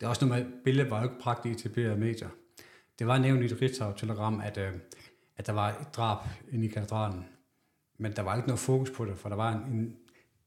Det 0.00 0.06
er 0.06 0.08
også 0.08 0.26
noget 0.26 0.46
med, 0.46 0.52
billedet 0.64 0.90
var 0.90 0.98
jo 0.98 1.04
ikke 1.04 1.20
bragt 1.20 1.46
i 1.46 1.50
etablerede 1.50 1.96
medier. 1.96 2.28
Det 2.98 3.06
var 3.06 3.18
nævnt 3.18 3.42
i 3.42 3.44
et 3.44 3.62
Ritzau-telegram, 3.62 4.40
at, 4.40 4.58
øh, 4.58 4.72
at 5.36 5.46
der 5.46 5.52
var 5.52 5.68
et 5.68 5.96
drab 5.96 6.28
inde 6.52 6.66
i 6.66 6.68
katedralen. 6.68 7.24
Men 7.98 8.12
der 8.12 8.22
var 8.22 8.36
ikke 8.36 8.48
noget 8.48 8.58
fokus 8.58 8.90
på 8.90 9.04
det, 9.04 9.18
for 9.18 9.28
der 9.28 9.36
var 9.36 9.52
en, 9.52 9.72
en 9.72 9.96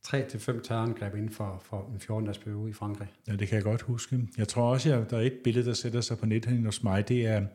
3-5 0.07 0.61
terrorangreb 0.61 1.15
inden 1.15 1.29
for, 1.29 1.61
for 1.65 1.91
en 1.93 1.99
14 1.99 2.25
dages 2.25 2.37
periode 2.37 2.69
i 2.69 2.73
Frankrig. 2.73 3.07
Ja, 3.27 3.35
det 3.35 3.47
kan 3.47 3.55
jeg 3.55 3.63
godt 3.63 3.81
huske. 3.81 4.27
Jeg 4.37 4.47
tror 4.47 4.71
også, 4.71 4.93
at 4.93 5.09
der 5.09 5.17
er 5.17 5.21
et 5.21 5.39
billede, 5.43 5.65
der 5.65 5.73
sætter 5.73 6.01
sig 6.01 6.17
på 6.17 6.25
nettet 6.25 6.65
hos 6.65 6.83
mig. 6.83 7.07
Det 7.07 7.25
er 7.25 7.45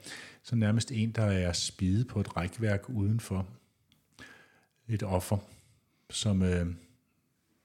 så 0.43 0.57
nærmest 0.57 0.93
en, 0.93 1.11
der 1.11 1.25
er 1.25 1.53
spide 1.53 2.05
på 2.05 2.21
et 2.21 2.37
rækværk 2.37 2.89
udenfor. 2.89 3.47
Et 4.89 5.03
offer, 5.03 5.39
som... 6.11 6.43
Øh, 6.43 6.67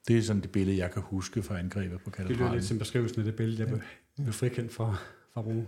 det 0.08 0.18
er 0.18 0.22
sådan 0.22 0.42
det 0.42 0.52
billede, 0.52 0.78
jeg 0.78 0.92
kan 0.92 1.02
huske 1.02 1.44
fra 1.44 1.60
angrebet 1.60 2.02
på 2.02 2.10
katedralen. 2.10 2.40
Det 2.40 2.48
er 2.48 2.54
lidt 2.54 2.66
som 2.66 2.80
beskrivelsen 2.80 3.20
af 3.20 3.26
det 3.26 3.36
billede, 3.36 3.64
jeg 3.64 3.70
ja. 3.70 3.80
Blev 4.22 4.34
frikendt 4.34 4.74
for, 4.74 5.02
for 5.34 5.42
bruge. 5.42 5.68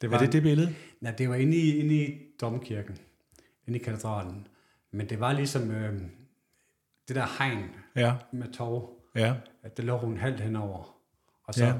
Det 0.00 0.10
var, 0.10 0.16
er 0.16 0.22
det 0.22 0.32
det 0.32 0.42
billede? 0.42 0.74
Nej, 1.00 1.12
det 1.12 1.28
var 1.28 1.34
inde 1.34 1.56
i, 1.56 1.78
inde 1.78 1.94
i 1.94 2.18
domkirken, 2.40 2.98
inde 3.66 3.78
i 3.78 3.82
katedralen. 3.82 4.46
Men 4.90 5.08
det 5.08 5.20
var 5.20 5.32
ligesom 5.32 5.70
øh, 5.70 6.00
det 7.08 7.16
der 7.16 7.38
hegn 7.38 7.70
ja. 7.96 8.16
med 8.32 8.52
tov, 8.52 9.04
ja. 9.14 9.34
at 9.62 9.76
det 9.76 9.84
lå 9.84 9.96
hun 9.96 10.16
halvt 10.16 10.40
henover. 10.40 10.96
Og 11.44 11.54
så 11.54 11.64
ja. 11.64 11.74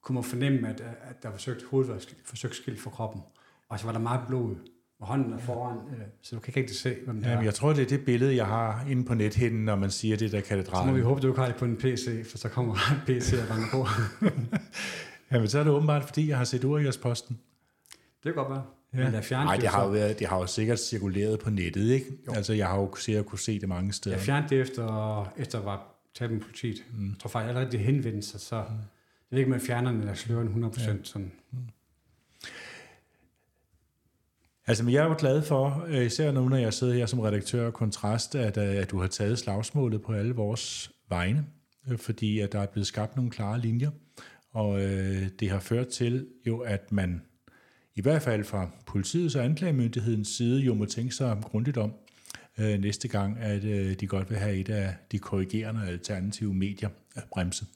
kunne 0.00 0.14
man 0.14 0.24
fornemme, 0.24 0.68
at, 0.68 0.80
at 0.80 1.22
der 1.22 1.28
var 1.28 1.36
forsøgt 1.36 1.62
hovedet 1.62 2.16
forsøgt 2.24 2.54
skilt 2.54 2.80
for 2.80 2.90
kroppen. 2.90 3.22
Og 3.68 3.78
så 3.78 3.84
var 3.86 3.92
der 3.92 4.00
meget 4.00 4.26
blod, 4.28 4.56
og 5.02 5.08
hånden 5.08 5.32
er 5.32 5.38
foran, 5.38 5.76
øh, 5.76 6.06
så 6.22 6.36
du 6.36 6.40
kan 6.40 6.50
ikke 6.50 6.60
rigtig 6.60 6.76
se, 6.76 6.96
hvem 7.04 7.16
det 7.16 7.26
Jamen, 7.26 7.38
er. 7.38 7.42
Jeg 7.42 7.54
tror, 7.54 7.72
det 7.72 7.82
er 7.82 7.86
det 7.86 8.04
billede, 8.04 8.36
jeg 8.36 8.46
har 8.46 8.86
inde 8.90 9.04
på 9.04 9.14
nethinden, 9.14 9.64
når 9.64 9.76
man 9.76 9.90
siger 9.90 10.16
det 10.16 10.32
der 10.32 10.40
katedralen. 10.40 10.88
Så 10.88 10.90
må 10.90 10.96
vi 10.96 11.02
håbe, 11.02 11.20
du 11.20 11.28
ikke 11.28 11.40
har 11.40 11.46
det 11.46 11.56
på 11.56 11.64
en 11.64 11.76
PC, 11.76 12.30
for 12.30 12.38
så 12.38 12.48
kommer 12.48 12.74
en 12.92 13.00
PC 13.06 13.32
og 13.42 13.48
banker 13.48 13.70
på. 13.70 13.86
Jamen, 15.32 15.48
så 15.48 15.58
er 15.58 15.64
det 15.64 15.72
åbenbart, 15.72 16.04
fordi 16.04 16.28
jeg 16.28 16.38
har 16.38 16.44
set 16.44 16.64
Urias-posten. 16.64 17.38
Det 17.92 18.22
kan 18.22 18.34
godt 18.34 18.50
være. 18.50 18.62
Ja. 18.94 18.98
Men 18.98 19.12
der 19.12 19.44
Nej, 19.44 19.56
det 19.56 19.68
har, 19.68 19.84
jo 19.84 19.90
været, 19.90 20.18
det 20.18 20.26
har 20.26 20.38
jo 20.38 20.46
sikkert 20.46 20.80
cirkuleret 20.80 21.38
på 21.40 21.50
nettet, 21.50 21.90
ikke? 21.90 22.06
Jo. 22.26 22.32
Altså, 22.32 22.52
jeg 22.52 22.66
har 22.66 22.76
jo 22.76 22.94
sikkert 22.94 23.26
kunne 23.26 23.38
se 23.38 23.60
det 23.60 23.68
mange 23.68 23.92
steder. 23.92 24.16
Jeg 24.16 24.24
fjernede 24.24 24.48
det 24.48 24.60
efter, 24.60 25.32
efter 25.36 25.58
at 25.58 25.64
var 25.64 25.86
talt 26.14 26.32
med 26.32 26.40
politiet. 26.40 26.84
Mm. 26.92 27.08
Jeg 27.08 27.18
tror 27.18 27.28
faktisk 27.28 27.48
allerede, 27.48 27.72
det 27.72 27.80
henvendte 27.80 28.28
sig, 28.28 28.40
så 28.40 28.56
mm. 28.56 28.74
jeg 28.74 28.76
ved 29.30 29.38
ikke, 29.38 29.48
om 29.48 29.50
man 29.50 29.60
fjerner 29.60 29.90
den 29.90 30.00
eller 30.00 30.14
slører 30.14 30.42
den 30.42 30.64
100% 30.64 30.80
ja. 30.80 30.96
sådan. 31.02 31.32
Mm. 31.50 31.58
Altså, 34.66 34.84
men 34.84 34.94
jeg 34.94 35.04
er 35.04 35.08
jo 35.08 35.16
glad 35.18 35.42
for, 35.42 35.84
øh, 35.88 36.06
især 36.06 36.32
nu, 36.32 36.48
når 36.48 36.56
jeg 36.56 36.72
sidder 36.72 36.94
her 36.94 37.06
som 37.06 37.20
redaktør 37.20 37.66
og 37.66 37.72
kontrast, 37.72 38.34
at, 38.34 38.56
øh, 38.56 38.76
at 38.76 38.90
du 38.90 39.00
har 39.00 39.06
taget 39.06 39.38
slagsmålet 39.38 40.02
på 40.02 40.12
alle 40.12 40.34
vores 40.34 40.90
vegne, 41.08 41.46
øh, 41.88 41.98
fordi 41.98 42.38
at 42.38 42.52
der 42.52 42.60
er 42.60 42.66
blevet 42.66 42.86
skabt 42.86 43.16
nogle 43.16 43.30
klare 43.30 43.60
linjer, 43.60 43.90
og 44.52 44.82
øh, 44.82 45.28
det 45.40 45.50
har 45.50 45.60
ført 45.60 45.88
til 45.88 46.26
jo, 46.46 46.58
at 46.58 46.92
man 46.92 47.22
i 47.94 48.00
hvert 48.00 48.22
fald 48.22 48.44
fra 48.44 48.70
politiets 48.86 49.36
og 49.36 49.44
anklagemyndighedens 49.44 50.28
side 50.28 50.60
jo 50.60 50.74
må 50.74 50.84
tænke 50.84 51.14
sig 51.14 51.38
grundigt 51.42 51.76
om 51.76 51.92
øh, 52.58 52.80
næste 52.80 53.08
gang, 53.08 53.38
at 53.38 53.64
øh, 53.64 53.94
de 53.94 54.06
godt 54.06 54.30
vil 54.30 54.38
have 54.38 54.54
et 54.54 54.68
af 54.68 54.94
de 55.12 55.18
korrigerende 55.18 55.86
alternative 55.86 56.54
medier 56.54 56.88
at 57.16 57.24
bremse. 57.30 57.66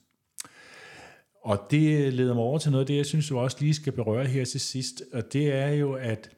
Og 1.43 1.67
det 1.71 2.13
leder 2.13 2.33
mig 2.33 2.43
over 2.43 2.57
til 2.57 2.71
noget 2.71 2.83
af 2.83 2.87
det, 2.87 2.97
jeg 2.97 3.05
synes, 3.05 3.27
du 3.27 3.37
også 3.37 3.57
lige 3.59 3.73
skal 3.73 3.93
berøre 3.93 4.25
her 4.25 4.45
til 4.45 4.59
sidst, 4.59 5.03
og 5.13 5.33
det 5.33 5.53
er 5.53 5.69
jo, 5.69 5.93
at, 5.93 6.29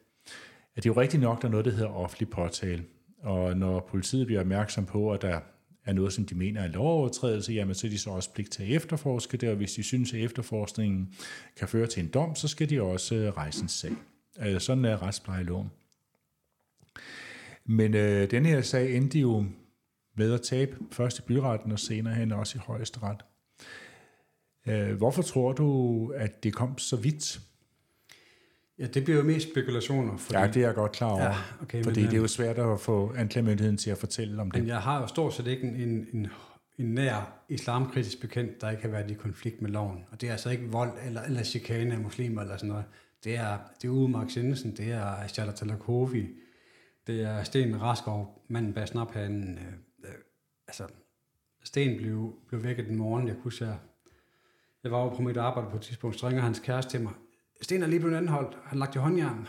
at 0.76 0.82
det 0.84 0.90
er 0.90 0.94
jo 0.94 1.00
rigtigt 1.00 1.22
nok, 1.22 1.42
der 1.42 1.48
er 1.48 1.52
noget, 1.52 1.66
der 1.66 1.72
hedder 1.72 1.88
offentlig 1.88 2.30
påtale. 2.30 2.84
Og 3.22 3.56
når 3.56 3.80
politiet 3.80 4.26
bliver 4.26 4.40
opmærksom 4.40 4.86
på, 4.86 5.12
at 5.12 5.22
der 5.22 5.40
er 5.84 5.92
noget, 5.92 6.12
som 6.12 6.26
de 6.26 6.34
mener 6.34 6.60
er 6.60 6.68
lovovertrædelse, 6.68 7.52
jamen 7.52 7.74
så 7.74 7.86
er 7.86 7.90
de 7.90 7.98
så 7.98 8.10
også 8.10 8.32
pligt 8.32 8.52
til 8.52 8.62
at 8.62 8.68
efterforske 8.70 9.36
det, 9.36 9.48
og 9.48 9.56
hvis 9.56 9.72
de 9.72 9.82
synes, 9.82 10.14
at 10.14 10.20
efterforskningen 10.20 11.14
kan 11.56 11.68
føre 11.68 11.86
til 11.86 12.02
en 12.02 12.08
dom, 12.08 12.34
så 12.34 12.48
skal 12.48 12.70
de 12.70 12.82
også 12.82 13.14
øh, 13.14 13.32
rejse 13.32 13.62
en 13.62 13.68
sag. 13.68 13.92
Øh, 14.46 14.60
sådan 14.60 14.84
er 14.84 15.02
retsplejeloven. 15.02 15.70
Men 17.64 17.94
øh, 17.94 18.30
den 18.30 18.46
her 18.46 18.62
sag 18.62 18.96
endte 18.96 19.18
jo 19.18 19.44
med 20.16 20.32
at 20.32 20.42
tabe 20.42 20.76
først 20.92 21.18
i 21.18 21.22
byretten 21.22 21.72
og 21.72 21.78
senere 21.78 22.14
hen 22.14 22.32
også 22.32 22.58
i 22.58 22.60
højesteret. 22.66 23.22
Øh, 24.66 24.96
hvorfor 24.96 25.22
tror 25.22 25.52
du, 25.52 26.12
at 26.16 26.44
det 26.44 26.54
kom 26.54 26.78
så 26.78 26.96
vidt? 26.96 27.40
Ja, 28.80 28.86
det 28.86 29.04
bliver 29.04 29.18
jo 29.18 29.24
mest 29.24 29.50
spekulationer. 29.50 30.16
Fordi... 30.16 30.38
Ja, 30.38 30.46
det 30.46 30.56
er 30.56 30.66
jeg 30.66 30.74
godt 30.74 30.92
klar 30.92 31.10
over. 31.10 31.22
Ja, 31.22 31.34
okay, 31.62 31.84
fordi 31.84 32.00
men, 32.00 32.10
det 32.10 32.16
er 32.16 32.20
jo 32.20 32.28
svært 32.28 32.58
at 32.58 32.80
få 32.80 33.12
anklagemyndigheden 33.16 33.76
til 33.76 33.90
at 33.90 33.98
fortælle 33.98 34.40
om 34.40 34.50
det. 34.50 34.60
Men 34.60 34.68
jeg 34.68 34.78
har 34.78 35.00
jo 35.00 35.06
stort 35.06 35.34
set 35.34 35.46
ikke 35.46 35.62
en, 35.62 36.06
en, 36.12 36.26
en 36.78 36.94
nær 36.94 37.44
islamkritisk 37.48 38.20
bekendt, 38.20 38.60
der 38.60 38.70
ikke 38.70 38.82
har 38.82 38.90
været 38.90 39.10
i 39.10 39.14
konflikt 39.14 39.62
med 39.62 39.70
loven. 39.70 40.04
Og 40.10 40.20
det 40.20 40.26
er 40.28 40.32
altså 40.32 40.50
ikke 40.50 40.68
vold 40.68 40.92
eller, 41.06 41.22
eller 41.22 41.42
chikane 41.42 41.94
af 41.94 42.00
muslimer 42.00 42.42
eller 42.42 42.56
sådan 42.56 42.68
noget. 42.68 42.84
Det 43.24 43.36
er, 43.36 43.58
det 43.82 43.88
er 43.88 43.92
Uwe 43.92 44.08
Mark 44.08 44.36
Jensen, 44.36 44.76
det 44.76 44.92
er 44.92 45.26
Shala 45.26 45.52
Talakovi, 45.52 46.28
det 47.06 47.22
er 47.22 47.42
Sten 47.42 47.82
Raskov, 47.82 48.44
manden 48.48 48.72
bag 48.72 48.88
snaphanen. 48.88 49.58
Øh, 49.58 49.64
øh, 50.04 50.14
altså, 50.68 50.86
Sten 51.64 51.96
blev, 51.96 52.34
blev 52.48 52.64
vækket 52.64 52.86
den 52.86 52.96
morgen, 52.96 53.28
jeg 53.28 53.36
kunne 53.42 53.52
jeg, 53.60 53.76
jeg 54.84 54.92
var 54.92 55.02
jo 55.02 55.08
på 55.08 55.22
mit 55.22 55.36
arbejde 55.36 55.70
på 55.70 55.76
et 55.76 55.82
tidspunkt, 55.82 56.20
så 56.20 56.28
ringer 56.28 56.42
hans 56.42 56.58
kæreste 56.58 56.90
til 56.90 57.00
mig, 57.00 57.12
Sten 57.62 57.82
er 57.82 57.86
lige 57.86 58.00
blevet 58.00 58.16
anholdt. 58.16 58.58
Han 58.64 58.78
lagt 58.78 58.94
i 58.94 58.98
håndjern. 58.98 59.48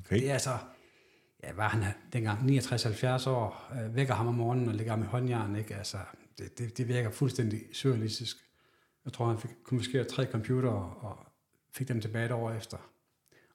Okay. 0.00 0.16
Det 0.16 0.28
er 0.28 0.32
altså, 0.32 0.58
ja, 1.42 1.52
var 1.52 1.68
han 1.68 1.84
dengang 2.12 2.38
69-70 2.38 3.28
år, 3.28 3.72
øh, 3.72 3.96
vækker 3.96 4.14
ham 4.14 4.26
om 4.26 4.34
morgenen 4.34 4.68
og 4.68 4.74
lægger 4.74 4.92
ham 4.92 5.02
i 5.02 5.06
håndjern, 5.06 5.56
ikke? 5.56 5.74
Altså, 5.74 5.98
det, 6.38 6.58
det, 6.58 6.78
det 6.78 6.88
virker 6.88 7.10
fuldstændig 7.10 7.62
surrealistisk. 7.72 8.36
Jeg 9.04 9.12
tror, 9.12 9.26
han 9.26 9.38
fik 9.38 9.50
konfiskeret 9.64 10.08
tre 10.08 10.26
computere 10.26 10.94
og 11.00 11.26
fik 11.72 11.88
dem 11.88 12.00
tilbage 12.00 12.26
et 12.26 12.32
år 12.32 12.50
efter. 12.50 12.76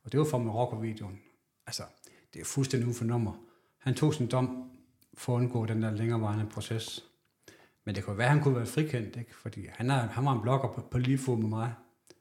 Og 0.04 0.12
det 0.12 0.20
var 0.20 0.26
fra 0.26 0.38
Marokko-videoen. 0.38 1.20
Altså, 1.68 1.84
det 2.34 2.42
er 2.42 2.46
fuldstændig 2.46 2.88
uden 2.88 2.98
for 2.98 3.06
nummer. 3.06 3.34
Han 3.78 3.94
tog 3.94 4.14
sin 4.14 4.28
dom 4.28 4.72
for 5.14 5.36
at 5.36 5.42
undgå 5.42 5.66
den 5.66 5.84
der 5.84 5.92
længerevarende 5.92 6.46
proces. 6.46 7.04
Men 7.86 7.96
det 7.96 8.04
kunne 8.04 8.18
være, 8.18 8.28
at 8.28 8.34
han 8.34 8.44
kunne 8.44 8.56
være 8.56 8.66
frikendt, 8.66 9.16
ikke? 9.16 9.36
fordi 9.36 9.68
han, 9.70 9.90
er, 9.90 9.94
han 9.94 10.26
var 10.26 10.32
en 10.32 10.42
blogger 10.42 10.68
på, 10.74 10.82
på 10.82 10.98
lige 10.98 11.18
fod 11.18 11.38
med 11.38 11.50
mig. 11.50 11.74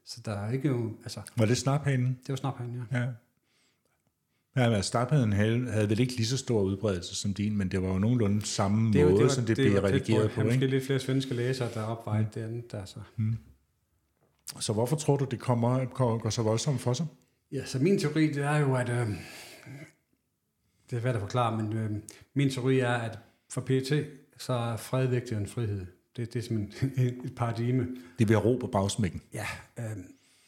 Så 0.05 0.21
der 0.25 0.31
er 0.31 0.51
ikke 0.51 0.67
jo... 0.67 0.91
Altså, 1.03 1.21
var 1.37 1.45
det 1.45 1.57
snaphanen? 1.57 2.07
Det 2.07 2.29
var 2.29 2.35
snaphanen, 2.35 2.87
ja. 2.91 2.99
ja. 2.99 3.07
Ja, 4.55 4.69
men 4.69 4.83
snaphanen 4.83 5.33
havde, 5.33 5.71
havde 5.71 5.89
vel 5.89 5.99
ikke 5.99 6.15
lige 6.15 6.25
så 6.25 6.37
stor 6.37 6.61
udbredelse 6.61 7.15
som 7.15 7.33
din, 7.33 7.57
men 7.57 7.71
det 7.71 7.81
var 7.81 7.87
jo 7.87 7.99
nogenlunde 7.99 8.45
samme 8.45 8.93
det 8.93 9.01
var, 9.01 9.09
måde, 9.09 9.17
det 9.17 9.23
var, 9.23 9.31
som 9.31 9.45
det, 9.45 9.57
det 9.57 9.71
blev 9.71 9.83
redigeret 9.83 10.31
på. 10.31 10.43
Det 10.43 10.61
var 10.61 10.67
lidt 10.67 10.85
flere 10.85 10.99
svenske 10.99 11.33
læsere, 11.33 11.69
der 11.73 11.83
opvejede 11.83 12.23
mm. 12.25 12.31
det 12.31 12.41
andet. 12.41 12.73
Altså. 12.73 12.99
Mm. 13.15 13.37
Så 14.59 14.73
hvorfor 14.73 14.95
tror 14.95 15.17
du, 15.17 15.25
det 15.25 15.39
kommer, 15.39 15.85
går 16.19 16.29
så 16.29 16.41
voldsomt 16.41 16.81
for 16.81 16.93
sig? 16.93 17.05
Ja, 17.51 17.65
så 17.65 17.79
min 17.79 17.99
teori, 17.99 18.27
det 18.27 18.43
er 18.43 18.57
jo, 18.57 18.75
at... 18.75 18.89
Øh, 18.89 19.07
det 20.89 20.97
er 20.97 21.01
svært 21.01 21.15
at 21.15 21.21
forklare, 21.21 21.63
men 21.63 21.73
øh, 21.73 21.91
min 22.33 22.49
teori 22.49 22.79
er, 22.79 22.93
at 22.93 23.19
for 23.49 23.61
PT, 23.61 23.91
så 24.37 24.53
er 24.53 24.77
fred 24.77 25.07
vigtigere 25.07 25.41
end 25.41 25.49
frihed. 25.49 25.85
Det, 26.17 26.33
det 26.33 26.39
er 26.39 26.43
simpelthen 26.43 26.91
et 27.25 27.35
paradigme. 27.35 27.87
Det 28.19 28.27
bliver 28.27 28.39
ro 28.39 28.57
på 28.57 28.67
bagsmækken. 28.67 29.21
Ja, 29.33 29.45
øh, 29.79 29.97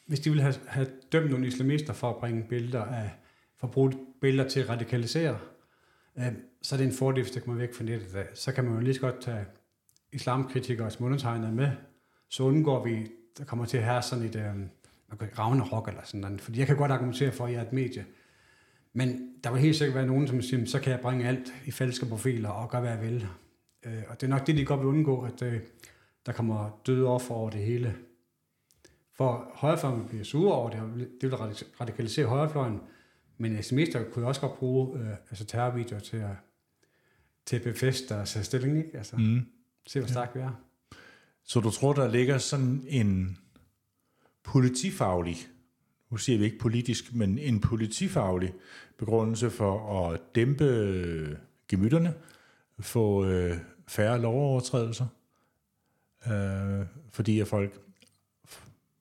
hvis 0.07 0.19
de 0.19 0.29
ville 0.29 0.43
have, 0.43 0.55
have 0.67 0.87
dømt 1.11 1.31
nogle 1.31 1.47
islamister 1.47 1.93
for 1.93 2.09
at 2.09 2.15
bringe 2.15 2.43
billeder 2.49 2.83
af, 2.83 3.09
for 3.57 3.67
at 3.67 3.73
bruge 3.73 3.93
billeder 4.21 4.49
til 4.49 4.59
at 4.59 4.69
radikalisere, 4.69 5.37
øh, 6.17 6.25
så 6.61 6.75
er 6.75 6.77
det 6.77 6.87
en 6.87 6.93
fordel, 6.93 7.23
hvis 7.23 7.31
det 7.31 7.43
kommer 7.43 7.61
væk 7.61 7.73
fra 7.73 7.83
nettet. 7.83 8.15
Af. 8.15 8.25
Så 8.33 8.51
kan 8.51 8.63
man 8.63 8.73
jo 8.73 8.79
lige 8.79 8.93
så 8.93 9.01
godt 9.01 9.21
tage 9.21 9.45
islamkritikere 10.11 10.91
som 10.91 11.05
undertegnet 11.05 11.53
med, 11.53 11.71
så 12.29 12.43
undgår 12.43 12.83
vi, 12.83 13.07
der 13.37 13.43
kommer 13.45 13.65
til 13.65 13.77
at 13.77 13.83
have 13.83 14.01
sådan 14.01 14.25
et 14.25 14.35
øh, 14.35 14.43
Ragnarok 15.39 15.87
eller 15.87 16.01
sådan 16.03 16.21
noget. 16.21 16.41
Fordi 16.41 16.59
jeg 16.59 16.67
kan 16.67 16.77
godt 16.77 16.91
argumentere 16.91 17.31
for, 17.31 17.45
at 17.45 17.51
jeg 17.51 17.57
er 17.57 17.65
et 17.65 17.73
medie. 17.73 18.05
Men 18.93 19.29
der 19.43 19.51
vil 19.51 19.61
helt 19.61 19.75
sikkert 19.75 19.95
være 19.95 20.05
nogen, 20.05 20.27
som 20.27 20.41
siger, 20.41 20.65
så 20.65 20.79
kan 20.79 20.91
jeg 20.91 20.99
bringe 20.99 21.27
alt 21.27 21.53
i 21.65 21.71
falske 21.71 22.05
profiler 22.05 22.49
og 22.49 22.69
gøre, 22.69 22.81
hvad 22.81 22.91
jeg 22.91 23.01
vil. 23.01 23.27
Øh, 23.85 24.03
og 24.07 24.21
det 24.21 24.27
er 24.27 24.31
nok 24.31 24.47
det, 24.47 24.57
de 24.57 24.65
godt 24.65 24.79
vil 24.79 24.87
undgå, 24.87 25.21
at 25.21 25.41
øh, 25.41 25.59
der 26.25 26.31
kommer 26.31 26.81
døde 26.87 27.07
offer 27.07 27.35
over 27.35 27.49
det 27.49 27.61
hele. 27.61 27.95
For 29.13 29.51
højrefløjen 29.53 30.05
bliver 30.07 30.23
sure 30.23 30.55
over 30.55 30.69
det, 30.69 31.09
det 31.21 31.31
vil 31.31 31.37
radikalisere 31.81 32.25
højrefløjen, 32.25 32.79
men 33.37 33.57
SMS'er 33.57 34.11
kunne 34.11 34.21
jo 34.21 34.27
også 34.27 34.41
godt 34.41 34.57
bruge 34.59 34.99
øh, 34.99 35.09
altså 35.29 35.45
terrorvideoer 35.45 35.99
til 35.99 36.17
at, 36.17 36.35
til 37.45 37.55
at 37.55 37.61
befeste 37.61 38.13
deres 38.13 38.37
stilling, 38.41 38.77
ikke? 38.77 38.97
Altså, 38.97 39.17
mm. 39.17 39.45
se 39.87 39.99
hvor 39.99 40.07
stærkt 40.07 40.35
ja. 40.35 40.39
vi 40.39 40.45
er. 40.45 40.61
Så 41.43 41.59
du 41.59 41.71
tror, 41.71 41.93
der 41.93 42.07
ligger 42.11 42.37
sådan 42.37 42.83
en 42.87 43.37
politifaglig, 44.43 45.37
nu 46.09 46.17
siger 46.17 46.39
vi 46.39 46.45
ikke 46.45 46.59
politisk, 46.59 47.13
men 47.13 47.37
en 47.37 47.61
politifaglig 47.61 48.53
begrundelse 48.97 49.49
for 49.49 50.03
at 50.09 50.21
dæmpe 50.35 50.65
gemytterne, 51.67 52.13
få 52.79 53.25
øh, 53.25 53.57
færre 53.87 54.21
lovovertrædelser, 54.21 55.05
øh, 56.27 56.85
fordi 57.11 57.39
at 57.39 57.47
folk, 57.47 57.79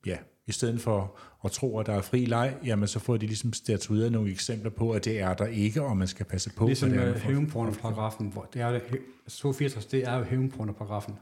ja, 0.05 0.17
i 0.47 0.51
stedet 0.51 0.81
for 0.81 1.17
at 1.45 1.51
tro, 1.51 1.79
at 1.79 1.85
der 1.85 1.93
er 1.93 2.01
fri 2.01 2.25
leg, 2.25 2.57
jamen 2.65 2.87
så 2.87 2.99
får 2.99 3.17
de 3.17 3.25
ligesom 3.25 3.53
statueret 3.53 4.11
nogle 4.11 4.31
eksempler 4.31 4.69
på, 4.69 4.91
at 4.91 5.05
det 5.05 5.19
er 5.19 5.33
der 5.33 5.45
ikke, 5.45 5.81
og 5.81 5.97
man 5.97 6.07
skal 6.07 6.25
passe 6.25 6.53
på. 6.57 6.65
Ligesom 6.65 6.89
med 6.89 7.15
hævnpornoparagrafen, 7.15 8.27
hvor 8.27 8.49
det 8.53 8.61
er 8.61 8.69
jo, 8.69 8.79
264, 9.27 9.85
det 9.85 10.07
er 10.07 10.17
jo 10.17 10.23
hævnpornoparagrafen. 10.23 11.15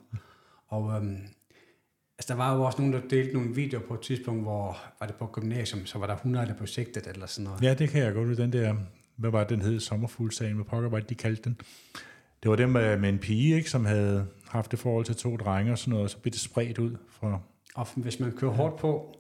Og 0.67 0.95
øhm, 0.95 1.17
altså, 2.17 2.27
der 2.27 2.33
var 2.33 2.55
jo 2.55 2.63
også 2.63 2.77
nogen, 2.81 2.93
der 2.93 3.01
delte 3.09 3.33
nogle 3.33 3.55
videoer 3.55 3.83
på 3.87 3.93
et 3.93 3.99
tidspunkt, 3.99 4.43
hvor 4.43 4.77
var 4.99 5.07
det 5.07 5.15
på 5.15 5.29
gymnasium, 5.33 5.85
så 5.85 5.97
var 5.97 6.07
der 6.07 6.15
100, 6.15 6.47
der 6.47 6.53
blev 6.53 6.67
sigtet 6.67 7.07
eller 7.07 7.25
sådan 7.25 7.43
noget. 7.45 7.61
Ja, 7.61 7.73
det 7.73 7.89
kan 7.89 8.03
jeg 8.03 8.13
godt 8.13 8.37
den 8.37 8.53
der, 8.53 8.75
hvad 9.15 9.29
var 9.29 9.43
den 9.43 9.61
hed, 9.61 9.79
sommerfuglsagen, 9.79 10.55
hvad 10.55 10.65
pokker 10.65 10.89
var 10.89 10.99
det, 10.99 11.09
de 11.09 11.15
kaldte 11.15 11.43
den? 11.43 11.57
Det 12.43 12.49
var 12.49 12.55
dem 12.55 12.69
med, 12.69 12.97
med 12.97 13.09
en 13.09 13.19
pige, 13.19 13.55
ikke, 13.55 13.69
som 13.69 13.85
havde 13.85 14.27
haft 14.47 14.71
det 14.71 14.79
forhold 14.79 15.05
til 15.05 15.15
to 15.15 15.37
drenge 15.37 15.71
og 15.71 15.77
sådan 15.77 15.91
noget, 15.91 16.03
og 16.03 16.09
så 16.09 16.17
blev 16.17 16.31
det 16.31 16.39
spredt 16.39 16.77
ud 16.77 16.97
fra... 17.09 17.39
Og 17.75 17.87
hvis 17.95 18.19
man 18.19 18.31
kører 18.31 18.51
hårdt 18.51 18.79
på 18.79 19.15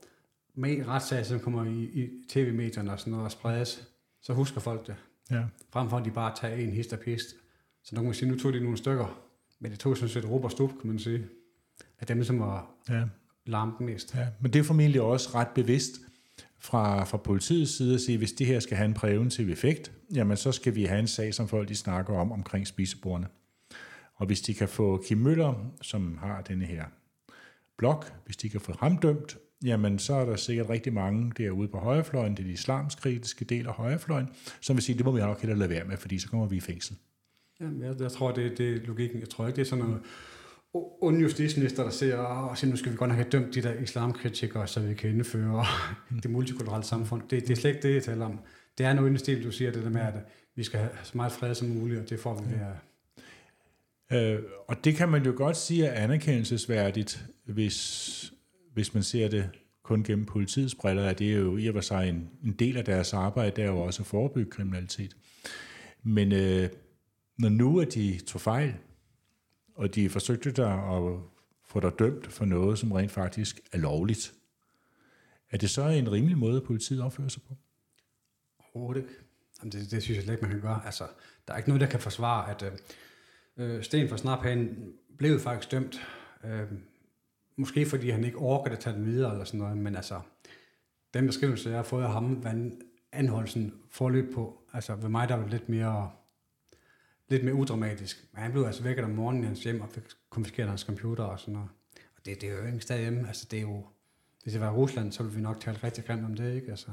med 0.55 0.87
retssager, 0.87 1.23
som 1.23 1.39
kommer 1.39 1.65
i, 1.65 1.83
i 1.83 2.09
tv-medierne 2.29 2.91
og 2.91 2.99
sådan 2.99 3.11
noget 3.11 3.25
og 3.25 3.31
spredes, 3.31 3.87
så 4.21 4.33
husker 4.33 4.61
folk 4.61 4.87
det. 4.87 4.95
Ja. 5.31 5.43
Frem 5.73 5.89
for 5.89 5.97
at 5.97 6.05
de 6.05 6.11
bare 6.11 6.35
tager 6.41 6.55
en 6.55 6.69
hist 6.69 6.93
og 6.93 6.99
pist. 6.99 7.25
Så 7.83 7.95
nogen 7.95 8.11
kan 8.11 8.15
sige, 8.15 8.29
nu 8.29 8.39
tog 8.39 8.53
de 8.53 8.59
nogle 8.59 8.77
stykker, 8.77 9.23
men 9.59 9.71
det 9.71 9.79
tog 9.79 9.97
sådan 9.97 10.09
set 10.09 10.29
råb 10.29 10.43
og 10.43 10.51
stup, 10.51 10.69
kan 10.81 10.89
man 10.89 10.99
sige. 10.99 11.25
Af 11.99 12.07
dem, 12.07 12.23
som 12.23 12.39
var 12.39 12.71
ja. 12.89 13.03
lampen 13.45 13.85
mest. 13.85 14.15
Ja, 14.15 14.27
men 14.41 14.53
det 14.53 14.59
er 14.59 14.63
formentlig 14.63 15.01
også 15.01 15.29
ret 15.35 15.47
bevidst 15.55 15.91
fra, 16.59 17.03
fra 17.03 17.17
politiets 17.17 17.77
side 17.77 17.93
at 17.93 18.01
sige, 18.01 18.17
hvis 18.17 18.31
det 18.31 18.47
her 18.47 18.59
skal 18.59 18.77
have 18.77 18.85
en 18.85 18.93
præventiv 18.93 19.49
effekt, 19.49 19.91
jamen 20.15 20.37
så 20.37 20.51
skal 20.51 20.75
vi 20.75 20.83
have 20.83 20.99
en 20.99 21.07
sag, 21.07 21.33
som 21.33 21.47
folk 21.47 21.69
de 21.69 21.75
snakker 21.75 22.13
om 22.13 22.31
omkring 22.31 22.67
spisebordene. 22.67 23.27
Og 24.15 24.25
hvis 24.25 24.41
de 24.41 24.53
kan 24.53 24.67
få 24.67 25.03
Kim 25.07 25.17
Møller, 25.17 25.73
som 25.81 26.17
har 26.17 26.41
denne 26.41 26.65
her 26.65 26.85
blog, 27.77 28.03
hvis 28.25 28.37
de 28.37 28.49
kan 28.49 28.61
få 28.61 28.73
ham 28.79 28.97
dømt, 28.97 29.37
jamen 29.63 29.99
så 29.99 30.13
er 30.13 30.25
der 30.25 30.35
sikkert 30.35 30.69
rigtig 30.69 30.93
mange 30.93 31.31
derude 31.37 31.67
på 31.67 31.77
højrefløjen, 31.77 32.31
det 32.31 32.39
er 32.39 32.47
de 32.47 32.53
islamskritiske 32.53 33.45
del 33.45 33.67
af 33.67 33.73
højrefløjen, 33.73 34.29
som 34.61 34.75
vil 34.75 34.83
sige, 34.83 34.97
det 34.97 35.05
må 35.05 35.11
vi 35.11 35.19
nok 35.19 35.41
hellere 35.41 35.59
lade 35.59 35.69
være 35.69 35.85
med, 35.85 35.97
fordi 35.97 36.19
så 36.19 36.29
kommer 36.29 36.47
vi 36.47 36.57
i 36.57 36.59
fængsel. 36.59 36.95
Jamen, 37.59 37.81
jeg, 37.81 38.01
jeg 38.01 38.11
tror, 38.11 38.31
det, 38.31 38.57
det 38.57 38.75
er 38.75 38.79
logikken. 38.87 39.19
Jeg 39.19 39.29
tror 39.29 39.47
ikke, 39.47 39.55
det 39.55 39.61
er 39.61 39.69
sådan 39.69 39.85
noget 39.85 40.01
ond 40.73 41.19
justitsminister, 41.19 41.83
der 41.83 41.89
siger, 41.89 42.17
og 42.17 42.57
siger, 42.57 42.71
nu 42.71 42.77
skal 42.77 42.91
vi 42.91 42.97
godt 42.97 43.09
nok 43.09 43.17
have 43.17 43.29
dømt 43.29 43.55
de 43.55 43.61
der 43.61 43.73
islamkritikere, 43.73 44.67
så 44.67 44.79
vi 44.79 44.93
kan 44.93 45.09
indføre 45.09 45.65
det 46.23 46.31
multikulturelle 46.31 46.85
samfund. 46.85 47.21
Det, 47.29 47.41
det 47.41 47.49
er 47.49 47.55
slet 47.55 47.75
ikke 47.75 47.87
det, 47.87 47.93
jeg 47.93 48.03
taler 48.03 48.25
om. 48.25 48.39
Det 48.77 48.85
er 48.85 48.93
noget 48.93 49.19
stil, 49.19 49.43
du 49.43 49.51
siger, 49.51 49.71
det 49.71 49.83
der 49.83 49.89
med, 49.89 50.01
at 50.01 50.13
vi 50.55 50.63
skal 50.63 50.79
have 50.79 50.91
så 51.03 51.11
meget 51.15 51.31
fred 51.31 51.55
som 51.55 51.67
muligt, 51.67 51.99
og 51.99 52.09
det 52.09 52.19
får 52.19 52.41
vi 52.41 52.51
ved 52.51 52.59
ja. 52.59 52.73
Øh, 54.11 54.43
og 54.67 54.83
det 54.83 54.95
kan 54.95 55.09
man 55.09 55.25
jo 55.25 55.33
godt 55.37 55.57
sige 55.57 55.85
er 55.85 56.03
anerkendelsesværdigt, 56.03 57.25
hvis, 57.45 58.33
hvis 58.73 58.93
man 58.93 59.03
ser 59.03 59.27
det 59.27 59.49
kun 59.83 60.03
gennem 60.03 60.25
politiets 60.25 60.75
briller, 60.75 61.09
at 61.09 61.19
det 61.19 61.33
er 61.33 61.37
jo 61.37 61.57
i 61.57 61.67
og 61.67 61.73
for 61.73 61.81
sig 61.81 62.09
en, 62.09 62.29
en 62.43 62.51
del 62.51 62.77
af 62.77 62.85
deres 62.85 63.13
arbejde, 63.13 63.55
der 63.55 63.63
er 63.63 63.67
jo 63.67 63.79
også 63.79 64.01
at 64.01 64.07
forebygge 64.07 64.51
kriminalitet. 64.51 65.15
Men 66.03 66.31
øh, 66.31 66.69
når 67.37 67.49
nu 67.49 67.79
at 67.79 67.93
de 67.93 68.19
tog 68.27 68.41
fejl, 68.41 68.73
og 69.75 69.95
de 69.95 70.09
forsøgte 70.09 70.51
der 70.51 70.69
at 70.69 71.19
få 71.65 71.79
dig 71.79 71.99
dømt 71.99 72.27
for 72.27 72.45
noget, 72.45 72.79
som 72.79 72.91
rent 72.91 73.11
faktisk 73.11 73.59
er 73.71 73.77
lovligt, 73.77 74.33
er 75.51 75.57
det 75.57 75.69
så 75.69 75.87
en 75.87 76.11
rimelig 76.11 76.37
måde, 76.37 76.57
at 76.57 76.63
politiet 76.63 77.01
opfører 77.03 77.27
sig 77.27 77.41
på? 77.41 77.55
Overhovedet 78.59 79.01
ikke. 79.01 79.13
Jamen 79.59 79.71
det, 79.71 79.91
det 79.91 80.03
synes 80.03 80.15
jeg 80.15 80.23
slet 80.23 80.33
ikke, 80.33 80.41
man 80.41 80.51
kan 80.51 80.61
gøre. 80.61 80.81
Altså, 80.85 81.03
der 81.47 81.53
er 81.53 81.57
ikke 81.57 81.69
noget, 81.69 81.81
der 81.81 81.87
kan 81.87 81.99
forsvare, 81.99 82.49
at 82.51 82.63
øh, 82.63 83.75
øh 83.75 83.83
Sten 83.83 84.09
for 84.09 84.17
Snap, 84.17 84.39
han 84.39 84.93
blev 85.17 85.39
faktisk 85.39 85.71
dømt. 85.71 86.07
Øh, 86.43 86.67
måske 87.55 87.85
fordi 87.85 88.09
han 88.09 88.23
ikke 88.23 88.37
orker 88.37 88.71
at 88.71 88.79
tage 88.79 88.95
den 88.95 89.05
videre 89.05 89.31
eller 89.31 89.45
sådan 89.45 89.59
noget, 89.59 89.77
men 89.77 89.95
altså, 89.95 90.21
den 91.13 91.25
beskrivelse, 91.25 91.69
jeg 91.69 91.77
har 91.77 91.83
fået 91.83 92.03
af 92.03 92.11
ham, 92.11 92.25
hvad 92.25 92.71
anholdelsen 93.11 93.73
forløb 93.89 94.33
på, 94.33 94.61
altså 94.73 94.95
ved 94.95 95.09
mig, 95.09 95.29
der 95.29 95.35
var 95.35 95.47
lidt 95.47 95.69
mere 95.69 96.11
lidt 97.29 97.43
mere 97.43 97.53
udramatisk. 97.53 98.25
Men 98.33 98.41
han 98.41 98.51
blev 98.51 98.63
altså 98.63 98.83
vækket 98.83 99.05
om 99.05 99.11
morgenen 99.11 99.43
i 99.43 99.47
hans 99.47 99.63
hjem 99.63 99.81
og 99.81 99.89
fik 99.89 100.03
konfiskeret 100.29 100.69
hans 100.69 100.81
computer 100.81 101.23
og 101.23 101.39
sådan 101.39 101.53
noget. 101.53 101.69
Og 102.15 102.25
det, 102.25 102.41
det 102.41 102.49
er 102.49 102.57
jo 102.57 102.65
ikke 102.65 102.79
sted 102.79 102.99
hjemme. 102.99 103.27
Altså, 103.27 103.47
det 103.51 103.57
er 103.57 103.61
jo, 103.61 103.85
hvis 104.43 104.53
det 104.53 104.61
var 104.61 104.71
Rusland, 104.71 105.11
så 105.11 105.23
ville 105.23 105.35
vi 105.35 105.41
nok 105.41 105.59
tale 105.59 105.77
rigtig 105.83 106.05
grimt 106.05 106.25
om 106.25 106.35
det, 106.35 106.55
ikke? 106.55 106.69
Altså. 106.69 106.87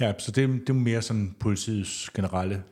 Ja, 0.00 0.12
så 0.18 0.32
det, 0.32 0.48
det 0.48 0.68
er 0.68 0.72
mere 0.72 1.02
sådan 1.02 1.36
politiets 1.40 2.10
generelle 2.10 2.62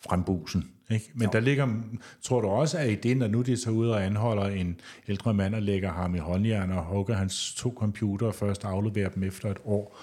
frembusen. 0.00 0.70
Ikke? 0.90 1.10
Men 1.14 1.22
jo. 1.22 1.30
der 1.32 1.40
ligger, 1.40 1.82
tror 2.22 2.40
du 2.40 2.48
også, 2.48 2.78
at 2.78 2.90
i 2.90 2.94
det, 2.94 3.16
når 3.16 3.28
nu 3.28 3.42
de 3.42 3.56
tager 3.56 3.76
ud 3.76 3.88
og 3.88 4.04
anholder 4.04 4.46
en 4.46 4.80
ældre 5.08 5.34
mand 5.34 5.54
og 5.54 5.62
lægger 5.62 5.92
ham 5.92 6.14
i 6.14 6.18
håndjern 6.18 6.70
og 6.70 6.84
hugger 6.84 7.14
hans 7.14 7.54
to 7.54 7.74
computer 7.76 8.26
og 8.26 8.34
først 8.34 8.64
afleverer 8.64 9.08
dem 9.08 9.22
efter 9.22 9.50
et 9.50 9.58
år, 9.64 9.98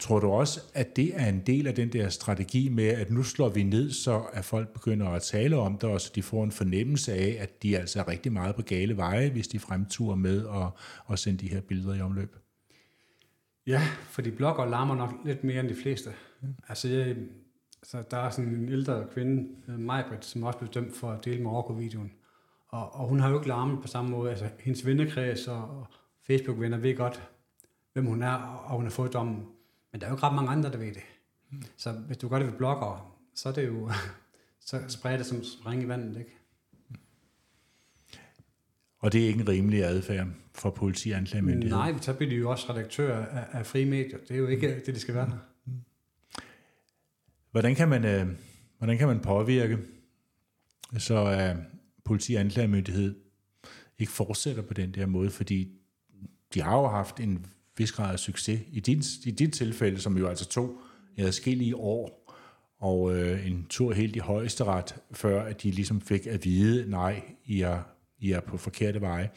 Tror 0.00 0.20
du 0.20 0.30
også, 0.30 0.60
at 0.74 0.96
det 0.96 1.20
er 1.20 1.26
en 1.26 1.40
del 1.40 1.66
af 1.66 1.74
den 1.74 1.92
der 1.92 2.08
strategi 2.08 2.68
med, 2.68 2.88
at 2.88 3.10
nu 3.10 3.22
slår 3.22 3.48
vi 3.48 3.62
ned, 3.62 3.90
så 3.90 4.22
at 4.32 4.44
folk 4.44 4.68
begynder 4.68 5.08
at 5.08 5.22
tale 5.22 5.56
om 5.56 5.78
det, 5.78 5.90
og 5.90 6.00
så 6.00 6.12
de 6.14 6.22
får 6.22 6.44
en 6.44 6.52
fornemmelse 6.52 7.12
af, 7.12 7.36
at 7.40 7.62
de 7.62 7.78
altså 7.78 7.98
er 8.00 8.08
rigtig 8.08 8.32
meget 8.32 8.54
på 8.54 8.62
gale 8.62 8.96
veje, 8.96 9.30
hvis 9.30 9.48
de 9.48 9.58
fremturer 9.58 10.16
med 10.16 10.46
at, 10.48 10.70
at 11.12 11.18
sende 11.18 11.38
de 11.38 11.48
her 11.48 11.60
billeder 11.60 11.94
i 11.94 12.00
omløb? 12.00 12.36
Ja, 13.66 13.82
for 14.02 14.22
de 14.22 14.30
blogger 14.30 14.66
larmer 14.66 14.94
nok 14.94 15.14
lidt 15.24 15.44
mere 15.44 15.60
end 15.60 15.68
de 15.68 15.74
fleste. 15.74 16.10
Mm. 16.40 16.54
Altså, 16.68 16.88
jeg, 16.88 17.16
så 17.82 18.02
der 18.10 18.16
er 18.16 18.30
sådan 18.30 18.54
en 18.54 18.68
ældre 18.68 19.06
kvinde, 19.14 19.48
Majbrit, 19.78 20.24
som 20.24 20.42
også 20.42 20.58
blev 20.58 20.70
dømt 20.70 20.96
for 20.96 21.10
at 21.10 21.24
dele 21.24 21.42
Marokko-videoen. 21.42 22.12
Og, 22.68 22.94
og 22.94 23.08
hun 23.08 23.20
har 23.20 23.28
jo 23.28 23.38
ikke 23.38 23.48
larmet 23.48 23.82
på 23.82 23.88
samme 23.88 24.10
måde. 24.10 24.30
Altså, 24.30 24.48
hendes 24.60 24.86
vennekreds 24.86 25.48
og 25.48 25.86
Facebook-venner 26.26 26.78
ved 26.78 26.96
godt, 26.96 27.28
hvem 27.92 28.06
hun 28.06 28.22
er, 28.22 28.34
og 28.34 28.76
hun 28.76 28.84
har 28.84 28.90
fået 28.90 29.12
dommen. 29.12 29.46
Men 29.92 30.00
der 30.00 30.06
er 30.06 30.10
jo 30.10 30.16
ikke 30.16 30.26
ret 30.26 30.34
mange 30.34 30.50
andre, 30.50 30.72
der 30.72 30.78
ved 30.78 30.94
det. 30.94 31.02
Mm. 31.50 31.62
Så 31.76 31.92
hvis 31.92 32.16
du 32.16 32.28
gør 32.28 32.38
det 32.38 32.46
ved 32.46 32.54
blogger, 32.54 33.18
så 33.34 33.48
er 33.48 33.52
det 33.52 33.66
jo, 33.66 33.90
så 34.60 34.80
spreder 34.88 35.16
det 35.16 35.26
som 35.26 35.44
spring 35.44 35.82
i 35.82 35.88
vandet, 35.88 36.18
ikke? 36.18 36.38
Og 38.98 39.12
det 39.12 39.22
er 39.22 39.26
ikke 39.26 39.40
en 39.40 39.48
rimelig 39.48 39.84
adfærd 39.84 40.28
for 40.54 40.70
politi 40.70 41.10
og 41.10 41.18
anklagemyndighed? 41.18 41.76
Nej, 41.76 41.94
så 42.00 42.14
bliver 42.14 42.30
de 42.30 42.36
jo 42.36 42.50
også 42.50 42.72
redaktør 42.72 43.24
af, 43.24 43.46
af 43.58 43.66
frie 43.66 43.86
medier. 43.86 44.18
Det 44.18 44.30
er 44.30 44.38
jo 44.38 44.46
ikke 44.46 44.68
det, 44.68 44.86
det 44.86 45.00
skal 45.00 45.14
være. 45.14 45.38
Mm. 45.64 45.72
Hvordan 47.50 47.74
kan 47.74 47.88
man, 47.88 48.04
øh, 48.04 48.26
hvordan 48.78 48.98
kan 48.98 49.08
man 49.08 49.20
påvirke, 49.20 49.78
så 50.98 51.24
at 51.24 51.56
politi 52.04 52.34
og 52.34 52.40
anklagemyndighed 52.40 53.14
ikke 53.98 54.12
fortsætter 54.12 54.62
på 54.62 54.74
den 54.74 54.94
der 54.94 55.06
måde? 55.06 55.30
Fordi 55.30 55.72
de 56.54 56.62
har 56.62 56.76
jo 56.76 56.88
haft 56.88 57.20
en 57.20 57.46
vis 57.78 57.92
grad 57.92 58.12
af 58.12 58.18
succes. 58.18 58.60
I 58.72 58.80
dit, 58.80 59.26
i 59.26 59.30
dit 59.30 59.52
tilfælde, 59.52 60.00
som 60.00 60.18
jo 60.18 60.28
altså 60.28 60.48
tog 60.48 60.80
i 61.16 61.22
adskillige 61.22 61.76
år, 61.76 62.34
og 62.78 63.16
øh, 63.16 63.46
en 63.46 63.66
tur 63.68 63.92
helt 63.92 64.16
i 64.16 64.18
højesteret, 64.18 64.96
før 65.12 65.42
at 65.42 65.62
de 65.62 65.70
ligesom 65.70 66.00
fik 66.00 66.26
at 66.26 66.44
vide, 66.44 66.90
nej, 66.90 67.22
I 67.44 67.60
er, 67.60 67.82
I 68.18 68.32
er 68.32 68.40
på 68.40 68.56
forkerte 68.56 69.00
veje. 69.00 69.30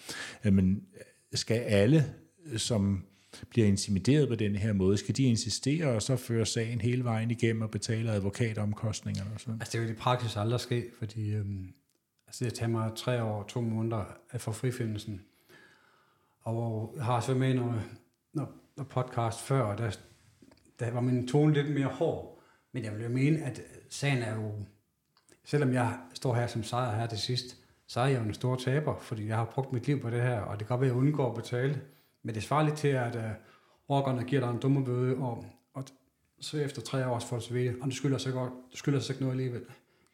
Øh, 0.45 0.54
men 0.54 0.84
øh, 0.95 1.01
skal 1.34 1.60
alle, 1.60 2.13
som 2.58 3.04
bliver 3.49 3.67
intimideret 3.67 4.30
på 4.30 4.36
den 4.36 4.56
her 4.56 4.73
måde, 4.73 4.97
skal 4.97 5.17
de 5.17 5.23
insistere 5.23 5.88
og 5.88 6.01
så 6.01 6.15
føre 6.15 6.45
sagen 6.45 6.82
hele 6.82 7.04
vejen 7.04 7.32
igennem 7.32 7.62
og 7.62 7.71
betale 7.71 8.12
advokatomkostningerne 8.12 9.32
og 9.34 9.39
sådan? 9.39 9.62
Altså 9.62 9.77
det 9.77 9.82
vil 9.82 9.95
i 9.95 9.97
praksis 9.99 10.38
aldrig 10.38 10.60
ske, 10.60 10.86
fordi 10.99 11.34
øhm, 11.34 11.73
altså 12.27 12.45
det 12.45 12.54
tager 12.54 12.69
mig 12.69 12.91
tre 12.95 13.23
år 13.23 13.43
og 13.43 13.47
to 13.47 13.62
måneder 13.62 14.04
at 14.30 14.41
få 14.41 14.51
frifindelsen. 14.51 15.21
Og 16.41 16.93
jeg 16.97 17.06
har 17.06 17.21
så 17.21 17.34
med 17.34 17.54
når 17.54 17.84
når, 18.33 18.53
når 18.77 18.83
podcast 18.83 19.41
før, 19.41 19.61
og 19.61 19.77
der, 19.77 19.97
der 20.79 20.91
var 20.91 21.01
min 21.01 21.27
tone 21.27 21.53
lidt 21.53 21.73
mere 21.73 21.87
hård. 21.87 22.41
Men 22.73 22.83
jeg 22.83 22.93
vil 22.93 23.03
jo 23.03 23.09
mene, 23.09 23.43
at 23.43 23.61
sagen 23.89 24.17
er 24.17 24.35
jo, 24.35 24.51
selvom 25.45 25.73
jeg 25.73 25.99
står 26.13 26.35
her 26.35 26.47
som 26.47 26.63
sejr 26.63 26.99
her 26.99 27.07
til 27.07 27.19
sidst, 27.19 27.57
så 27.87 27.99
er 27.99 28.05
jeg 28.05 28.19
jo 28.19 28.23
en 28.23 28.33
stor 28.33 28.55
taber, 28.55 28.99
fordi 28.99 29.27
jeg 29.27 29.35
har 29.35 29.45
brugt 29.45 29.73
mit 29.73 29.87
liv 29.87 30.01
på 30.01 30.09
det 30.09 30.21
her, 30.21 30.39
og 30.39 30.59
det 30.59 30.67
kan 30.67 30.73
godt 30.73 30.81
være, 30.81 30.89
at 30.89 30.95
jeg 30.95 31.01
undgår 31.01 31.29
at 31.29 31.35
betale. 31.35 31.81
Men 32.23 32.35
det 32.35 32.43
svarer 32.43 32.63
lidt 32.63 32.77
til, 32.77 32.87
at 32.87 33.15
uh, 33.15 33.21
rockerne 33.89 34.23
giver 34.23 34.41
dig 34.41 34.49
en 34.49 34.59
dumme 34.59 34.85
bøde, 34.85 35.17
og, 35.17 35.45
og 35.73 35.83
så 36.41 36.57
efter 36.57 36.81
tre 36.81 37.07
års 37.07 37.25
for 37.25 37.37
at 37.37 37.81
og 37.81 37.85
du 37.85 37.95
skylder 37.95 38.17
så 38.17 38.31
godt, 38.31 38.53
du 38.71 38.77
skylder 38.77 38.99
så 38.99 39.13
ikke 39.13 39.23
noget 39.23 39.33
alligevel. 39.33 39.61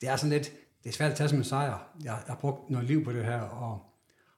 Det 0.01 0.10
er 0.10 0.15
sådan 0.15 0.34
lidt, 0.38 0.51
det 0.84 0.89
er 0.89 0.93
svært 0.93 1.12
at 1.12 1.17
tage 1.17 1.30
som 1.30 1.38
en 1.38 1.43
sejr. 1.43 1.93
Jeg, 2.03 2.06
jeg 2.06 2.34
har 2.34 2.39
brugt 2.41 2.69
noget 2.69 2.88
liv 2.88 3.03
på 3.03 3.12
det 3.12 3.25
her, 3.25 3.41
og 3.41 3.82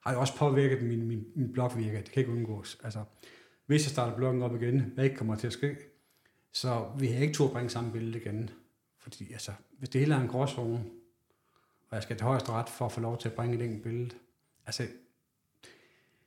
har 0.04 0.12
jo 0.12 0.20
også 0.20 0.36
påvirket 0.36 0.82
min, 0.82 1.06
min, 1.06 1.24
min 1.36 1.52
blogvirke. 1.52 1.96
Det 1.96 2.10
kan 2.10 2.20
ikke 2.20 2.32
undgås. 2.32 2.78
Altså, 2.84 3.04
hvis 3.70 3.84
jeg 3.84 3.90
starter 3.90 4.16
bloggen 4.16 4.42
op 4.42 4.62
igen, 4.62 4.80
hvad 4.94 5.04
ikke 5.04 5.16
kommer 5.16 5.36
til 5.36 5.46
at 5.46 5.52
ske, 5.52 5.76
så 6.52 6.86
vi 6.98 7.06
har 7.06 7.20
ikke 7.20 7.34
to 7.34 7.44
at 7.44 7.52
bringe 7.52 7.70
samme 7.70 7.92
billede 7.92 8.18
igen. 8.18 8.50
Fordi 8.98 9.32
altså, 9.32 9.52
hvis 9.78 9.88
det 9.88 10.00
hele 10.00 10.14
er 10.14 10.20
en 10.20 10.28
gråzone, 10.28 10.84
og 11.88 11.94
jeg 11.94 12.02
skal 12.02 12.16
til 12.16 12.24
højeste 12.24 12.52
ret 12.52 12.68
for 12.68 12.86
at 12.86 12.92
få 12.92 13.00
lov 13.00 13.18
til 13.18 13.28
at 13.28 13.34
bringe 13.34 13.56
et 13.56 13.62
enkelt 13.62 13.82
billede, 13.82 14.10
altså... 14.66 14.86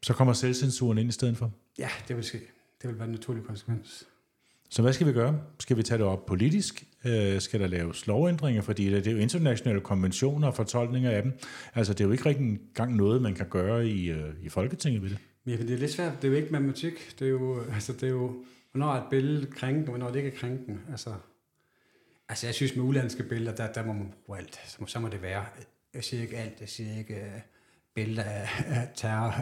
Så 0.04 0.14
kommer 0.14 0.34
selvcensuren 0.34 0.98
ind 0.98 1.10
i 1.10 1.12
stedet 1.12 1.38
for? 1.38 1.52
Ja, 1.80 1.90
det 2.08 2.16
vil 2.16 2.24
ske. 2.24 2.40
Det 2.82 2.90
vil 2.90 2.98
være 2.98 3.08
en 3.08 3.14
naturlig 3.14 3.44
konsekvens. 3.44 4.08
Så 4.70 4.82
hvad 4.82 4.94
skal 4.94 5.08
vi 5.08 5.14
gøre? 5.14 5.42
Skal 5.60 5.78
vi 5.78 5.84
tage 5.84 5.98
det 5.98 6.06
op 6.06 6.26
politisk? 6.26 6.88
Øh, 7.06 7.42
skal 7.42 7.60
der 7.60 7.68
laves 7.68 8.08
lovændringer? 8.08 8.62
Fordi 8.62 8.90
det 8.90 9.08
er 9.08 9.12
jo 9.12 9.18
internationale 9.18 9.82
konventioner 9.82 10.48
og 10.48 10.56
fortolkninger 10.56 11.12
af 11.12 11.24
dem. 11.24 11.40
Altså, 11.76 11.94
det 11.94 12.02
er 12.02 12.06
jo 12.06 12.12
ikke 12.12 12.26
rigtig 12.26 12.46
engang 12.46 12.96
noget, 12.96 13.22
man 13.22 13.36
kan 13.36 13.50
gøre 13.50 13.88
i, 13.88 14.12
øh, 14.12 14.34
i 14.42 14.50
Folketinget 14.50 15.02
ved 15.02 15.10
det. 15.10 15.18
Ja, 15.46 15.52
det 15.52 15.72
er 15.72 15.78
lidt 15.78 15.92
svært. 15.92 16.14
Det 16.22 16.28
er 16.28 16.32
jo 16.32 16.38
ikke 16.38 16.52
matematik. 16.52 17.16
Det 17.20 17.26
er 17.26 17.32
jo, 17.32 17.64
altså, 17.64 17.94
det 17.94 18.04
er 18.04 18.08
jo 18.08 18.46
hvornår 18.74 18.94
er 18.94 19.02
et 19.02 19.10
billede 19.10 19.52
krænkende, 19.52 19.90
hvornår 19.90 20.08
det 20.08 20.16
ikke 20.16 20.30
er 20.30 20.40
krænkende. 20.40 20.80
Altså, 20.92 21.16
altså 22.30 22.48
jeg 22.48 22.54
synes 22.56 22.76
med 22.76 22.84
udlandske 22.84 23.24
billeder, 23.24 23.56
der, 23.56 23.74
der 23.74 23.86
må 23.86 23.94
man 23.94 24.14
bruge 24.26 24.40
alt. 24.40 24.62
Så 24.68 24.78
må, 24.80 24.88
så 24.88 25.00
må 25.00 25.08
det 25.08 25.22
være. 25.22 25.46
Jeg 25.94 26.04
siger 26.04 26.22
ikke 26.22 26.38
alt. 26.38 26.62
Jeg 26.62 26.70
siger 26.70 26.98
ikke 26.98 27.16
uh, 27.16 27.42
billeder 27.94 28.24
af, 28.24 28.50
af 28.66 28.90
terror, 28.96 29.34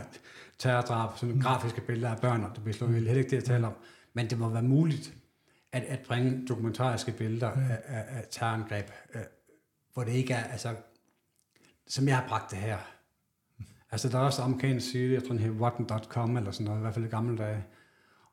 terrordrab, 0.58 1.18
sådan 1.18 1.36
mm. 1.36 1.42
grafiske 1.42 1.82
billeder 1.82 2.10
af 2.10 2.22
børn, 2.22 2.44
og 2.44 2.52
det 2.56 2.64
bliver 2.64 2.78
slået 2.78 2.94
heller 2.94 3.14
ikke 3.14 3.30
det, 3.30 3.36
jeg 3.36 3.44
taler 3.44 3.68
om. 3.68 3.74
Men 4.14 4.30
det 4.30 4.38
må 4.38 4.50
være 4.50 4.64
muligt 4.64 5.14
at, 5.72 5.84
at 5.84 6.00
bringe 6.00 6.48
dokumentariske 6.48 7.12
billeder 7.12 7.60
ja. 7.60 7.74
af, 7.74 7.80
af, 7.86 8.18
af 8.18 8.26
terrorangreb, 8.32 8.86
uh, 9.16 9.22
hvor 9.94 10.04
det 10.04 10.12
ikke 10.12 10.34
er, 10.34 10.44
altså, 10.44 10.76
som 11.88 12.08
jeg 12.08 12.18
har 12.18 12.28
bragt 12.28 12.52
det 12.52 12.60
her. 12.60 12.78
Altså, 13.92 14.10
der 14.10 14.18
er 14.18 14.22
også 14.22 14.42
amerikansk 14.42 14.92
side, 14.92 15.14
jeg 15.14 15.24
tror, 15.24 15.30
den 15.30 15.40
hedder 15.40 15.66
rotten.com, 15.66 16.38
eller 16.38 16.52
sådan 16.52 16.66
noget, 16.66 16.80
i 16.80 16.82
hvert 16.82 16.94
fald 16.94 17.06
i 17.06 17.08
gamle 17.08 17.38
dage, 17.38 17.64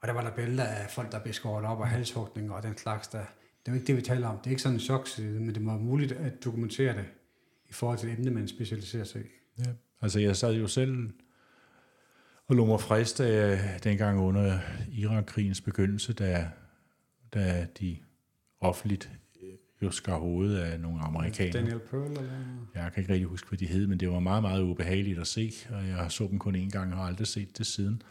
og 0.00 0.08
der 0.08 0.14
var 0.14 0.22
der 0.22 0.30
billeder 0.30 0.64
af 0.64 0.90
folk, 0.90 1.12
der 1.12 1.18
blev 1.18 1.34
skåret 1.34 1.64
op 1.64 1.78
og 1.78 1.88
halshugninger 1.88 2.52
og 2.52 2.62
den 2.62 2.76
slags 2.76 3.08
der. 3.08 3.18
Det 3.18 3.68
er 3.68 3.72
jo 3.72 3.74
ikke 3.74 3.86
det, 3.86 3.96
vi 3.96 4.02
taler 4.02 4.28
om. 4.28 4.38
Det 4.38 4.46
er 4.46 4.50
ikke 4.50 4.62
sådan 4.62 4.76
en 4.76 4.80
chokside, 4.80 5.40
men 5.40 5.54
det 5.54 5.62
må 5.62 5.72
være 5.72 5.80
muligt 5.80 6.12
at 6.12 6.44
dokumentere 6.44 6.96
det 6.96 7.04
i 7.68 7.72
forhold 7.72 7.98
til 7.98 8.08
det 8.08 8.18
emne, 8.18 8.30
man 8.30 8.48
specialiserer 8.48 9.04
sig 9.04 9.20
i. 9.20 9.24
Ja. 9.58 9.70
Altså 10.00 10.20
jeg 10.20 10.36
sad 10.36 10.54
jo 10.54 10.66
selv 10.66 11.10
og 12.46 12.56
lå 12.56 12.66
mig 12.66 12.80
frist 12.80 13.20
af, 13.20 13.80
dengang 13.80 14.20
under 14.20 14.58
Irak-krigens 14.90 15.60
begyndelse, 15.60 16.12
da, 16.12 16.50
da 17.34 17.66
de 17.80 17.96
offentligt 18.60 19.10
jo 19.82 19.90
skar 19.90 20.18
hovedet 20.18 20.58
af 20.58 20.80
nogle 20.80 21.00
amerikanere. 21.00 21.52
Daniel 21.52 21.78
Pearl 21.78 22.10
eller? 22.10 22.22
Jeg 22.74 22.92
kan 22.92 23.00
ikke 23.02 23.12
rigtig 23.12 23.28
huske, 23.28 23.48
hvad 23.48 23.58
de 23.58 23.66
hed, 23.66 23.86
men 23.86 24.00
det 24.00 24.10
var 24.10 24.20
meget, 24.20 24.42
meget 24.42 24.62
ubehageligt 24.62 25.18
at 25.18 25.26
se, 25.26 25.52
og 25.70 25.88
jeg 25.88 26.12
så 26.12 26.28
dem 26.30 26.38
kun 26.38 26.56
én 26.56 26.70
gang 26.70 26.92
og 26.92 26.98
har 26.98 27.04
aldrig 27.04 27.26
set 27.26 27.58
det 27.58 27.66
siden. 27.66 28.02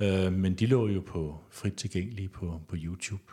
Øh, 0.00 0.32
men 0.32 0.54
de 0.54 0.66
lå 0.66 0.88
jo 0.88 1.00
på 1.00 1.40
frit 1.50 1.74
tilgængelige 1.74 2.28
på, 2.28 2.60
på 2.68 2.76
YouTube. 2.78 3.32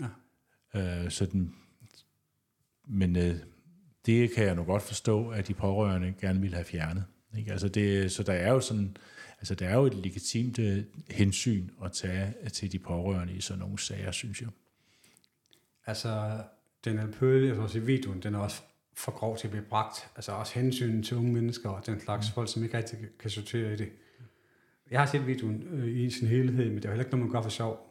Ja. 0.00 1.04
Øh, 1.04 1.10
så 1.10 1.26
den, 1.26 1.54
men 2.84 3.16
øh, 3.16 3.36
det 4.06 4.30
kan 4.34 4.44
jeg 4.44 4.54
nu 4.54 4.64
godt 4.64 4.82
forstå, 4.82 5.28
at 5.28 5.48
de 5.48 5.54
pårørende 5.54 6.14
gerne 6.20 6.40
vil 6.40 6.54
have 6.54 6.64
fjernet. 6.64 7.04
Ikke? 7.38 7.52
Altså 7.52 7.68
det, 7.68 8.12
så 8.12 8.22
der 8.22 8.32
er 8.32 8.52
jo 8.52 8.60
sådan, 8.60 8.96
altså 9.38 9.54
der 9.54 9.68
er 9.68 9.74
jo 9.74 9.86
et 9.86 9.94
legitimt 9.94 10.58
øh, 10.58 10.84
hensyn 11.10 11.70
at 11.84 11.92
tage 11.92 12.34
til 12.52 12.72
de 12.72 12.78
pårørende 12.78 13.34
i 13.34 13.40
sådan 13.40 13.58
nogle 13.58 13.78
sager, 13.78 14.10
synes 14.10 14.40
jeg. 14.40 14.48
Altså, 15.86 16.42
den 16.84 16.98
er 16.98 17.06
pøl, 17.12 17.46
jeg 17.46 17.56
tror, 17.56 17.76
i 17.76 17.78
videoen, 17.78 18.22
den 18.22 18.34
er 18.34 18.38
også 18.38 18.62
for 18.94 19.12
grov 19.12 19.36
til 19.36 19.46
at 19.46 19.50
blive 19.50 19.64
bragt. 19.64 20.08
Altså 20.16 20.32
også 20.32 20.54
hensyn 20.54 21.02
til 21.02 21.16
unge 21.16 21.32
mennesker 21.32 21.70
og 21.70 21.86
den 21.86 22.00
slags 22.00 22.28
mm. 22.28 22.34
folk, 22.34 22.52
som 22.52 22.62
ikke 22.62 22.78
rigtig 22.78 22.98
kan 23.18 23.30
sortere 23.30 23.72
i 23.72 23.76
det. 23.76 23.88
Jeg 24.90 25.00
har 25.00 25.06
set 25.06 25.26
videoen 25.26 25.62
øh, 25.70 25.96
i 25.96 26.10
sin 26.10 26.28
helhed, 26.28 26.66
men 26.66 26.76
det 26.76 26.84
er 26.84 26.88
jo 26.88 26.92
heller 26.92 27.04
ikke 27.04 27.16
noget, 27.16 27.26
man 27.26 27.32
gør 27.32 27.42
for 27.42 27.50
sjov. 27.50 27.86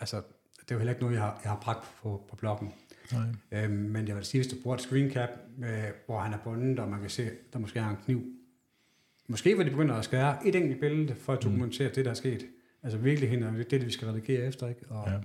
Altså, 0.00 0.16
det 0.60 0.70
er 0.70 0.74
jo 0.74 0.78
heller 0.78 0.92
ikke 0.92 1.02
noget, 1.02 1.14
jeg 1.14 1.22
har, 1.22 1.40
jeg 1.42 1.50
har 1.50 1.60
bragt 1.60 1.86
på, 2.02 2.26
på 2.30 2.36
bloggen. 2.36 2.72
Nej. 3.12 3.62
Øhm, 3.64 3.72
men 3.72 4.08
jeg 4.08 4.16
vil 4.16 4.24
sige, 4.24 4.42
hvis 4.42 4.52
du 4.52 4.56
bruger 4.62 4.76
et 4.76 4.82
screen 4.82 5.10
cap, 5.10 5.28
øh, 5.58 5.84
hvor 6.06 6.20
han 6.20 6.32
er 6.32 6.38
bundet, 6.44 6.78
og 6.78 6.88
man 6.88 7.00
kan 7.00 7.10
se, 7.10 7.30
der 7.52 7.58
måske 7.58 7.78
er 7.78 7.88
en 7.88 7.96
kniv. 8.04 8.22
Måske 9.28 9.56
vil 9.56 9.66
de 9.66 9.70
begynde 9.70 9.94
at 9.94 10.04
skære 10.04 10.46
et 10.46 10.54
enkelt 10.54 10.80
billede, 10.80 11.14
for 11.14 11.32
at 11.32 11.42
dokumentere 11.42 11.88
mm. 11.88 11.94
det, 11.94 12.04
der 12.04 12.10
er 12.10 12.14
sket. 12.14 12.46
Altså 12.82 12.98
virkelig 12.98 13.42
er 13.42 13.50
det, 13.50 13.70
det, 13.70 13.86
vi 13.86 13.90
skal 13.90 14.08
redigere 14.08 14.46
efter. 14.46 14.68
Ikke? 14.68 14.80
Og, 14.88 15.10
ja. 15.10 15.18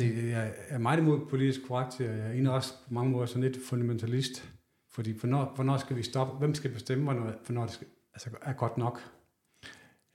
Altså, 0.00 0.04
jeg 0.26 0.52
er 0.68 0.78
meget 0.78 0.98
imod 0.98 1.20
politisk 1.30 1.60
korrekt, 1.68 2.00
og 2.00 2.06
jeg 2.06 2.18
er 2.18 2.30
egentlig 2.30 2.52
også 2.52 2.72
på 2.88 2.94
mange 2.94 3.10
måder 3.10 3.26
sådan 3.26 3.42
lidt 3.42 3.58
fundamentalist. 3.68 4.52
Fordi 4.90 5.18
hvornår, 5.18 5.52
hvornår 5.54 5.76
skal 5.76 5.96
vi 5.96 6.02
stoppe? 6.02 6.38
Hvem 6.38 6.54
skal 6.54 6.70
bestemme, 6.70 7.04
hvornår, 7.04 7.32
hvornår 7.46 7.62
det 7.62 7.72
skal, 7.72 7.86
altså, 8.14 8.30
er 8.42 8.52
godt 8.52 8.78
nok? 8.78 9.00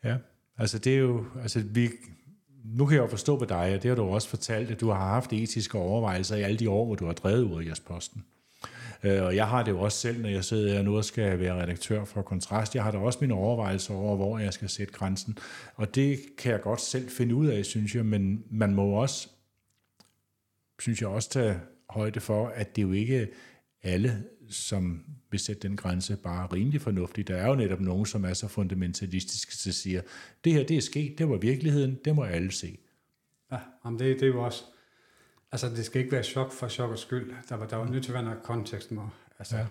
Ja, 0.04 0.18
altså 0.58 0.80
det 0.80 0.94
er 0.94 1.00
jo, 1.00 1.26
altså 1.42 1.64
vi, 1.66 1.90
nu 2.64 2.86
kan 2.86 2.96
jeg 2.96 3.04
jo 3.04 3.08
forstå 3.08 3.40
på 3.40 3.46
dig, 3.46 3.76
og 3.76 3.84
det 3.84 3.90
har 3.90 3.96
du 3.96 4.04
også 4.04 4.30
fortalt, 4.30 4.72
at 4.72 4.82
du 4.82 4.90
har 4.90 5.08
haft 5.08 5.34
etiske 5.34 5.78
overvejelser 5.78 6.36
i 6.36 6.42
alle 6.42 6.58
de 6.58 6.70
år, 6.70 6.86
hvor 6.86 6.96
du 6.96 7.06
har 7.06 7.14
drevet 7.14 7.44
ud 7.44 7.62
af 7.62 7.66
jeres 7.66 7.80
posten. 7.80 8.24
Øh, 9.04 9.24
og 9.24 9.36
jeg 9.36 9.48
har 9.48 9.64
det 9.64 9.72
jo 9.72 9.80
også 9.80 9.98
selv, 9.98 10.22
når 10.22 10.30
jeg 10.30 10.44
sidder 10.44 10.74
her 10.74 10.82
nu 10.82 10.98
og 10.98 11.06
skal 11.06 11.40
være 11.40 11.62
redaktør 11.62 12.06
for 12.06 12.22
Kontrast. 12.22 12.76
Jeg 12.76 12.84
har 12.84 12.92
da 12.92 12.98
også 12.98 13.20
mine 13.22 13.34
overvejelser 13.34 13.94
over, 13.94 14.16
hvor 14.16 14.40
jeg 14.40 14.54
skal 14.54 14.70
sætte 14.70 14.94
grænsen. 14.94 15.38
Og 15.76 15.96
det 15.96 16.20
kan 16.38 16.52
jeg 16.52 16.62
godt 16.62 16.82
selv 16.82 17.10
finde 17.10 17.36
ud 17.36 17.48
af, 17.48 17.66
synes 17.66 17.96
jeg, 17.96 18.06
men 18.06 18.44
man 18.52 18.76
må 18.76 18.90
også, 18.90 19.30
synes 20.88 21.02
jeg 21.02 21.10
også 21.10 21.30
tage 21.30 21.60
højde 21.90 22.20
for, 22.20 22.48
at 22.48 22.76
det 22.76 22.82
jo 22.82 22.92
ikke 22.92 23.30
alle 23.84 24.24
som 24.50 25.04
vil 25.32 25.40
sætte 25.40 25.68
den 25.68 25.78
grænse 25.78 26.18
bare 26.18 26.48
rimelig 26.54 26.82
fornuftigt. 26.82 27.28
Der 27.28 27.36
er 27.36 27.48
jo 27.48 27.56
netop 27.56 27.80
nogen, 27.80 28.06
som 28.06 28.26
er 28.26 28.34
så 28.34 28.48
fundamentalistiske, 28.48 29.70
at 29.70 29.76
siger, 29.76 30.02
det 30.44 30.54
her 30.54 30.64
det 30.64 30.78
er 30.78 30.82
sket, 30.82 31.18
det 31.18 31.30
var 31.30 31.38
virkeligheden, 31.38 32.00
det 32.06 32.16
må 32.16 32.24
alle 32.24 32.52
se. 32.52 32.78
Ja, 33.52 33.58
jamen 33.86 34.00
det, 34.00 34.16
det 34.16 34.24
er 34.24 34.28
jo 34.28 34.44
også, 34.44 34.64
altså 35.52 35.70
det 35.70 35.86
skal 35.86 36.02
ikke 36.02 36.12
være 36.12 36.24
chok 36.24 36.52
for 36.52 36.68
chok 36.68 36.92
og 36.92 37.00
skyld. 37.00 37.34
Der 37.50 37.56
var, 37.56 37.68
der 37.68 37.76
var 37.76 37.90
nødt 37.90 38.04
til 38.04 38.12
at 38.12 38.14
være 38.14 38.24
noget 38.24 38.44
kontekst 38.44 38.92
med, 38.92 39.04
altså, 39.40 39.58
ja. 39.58 39.66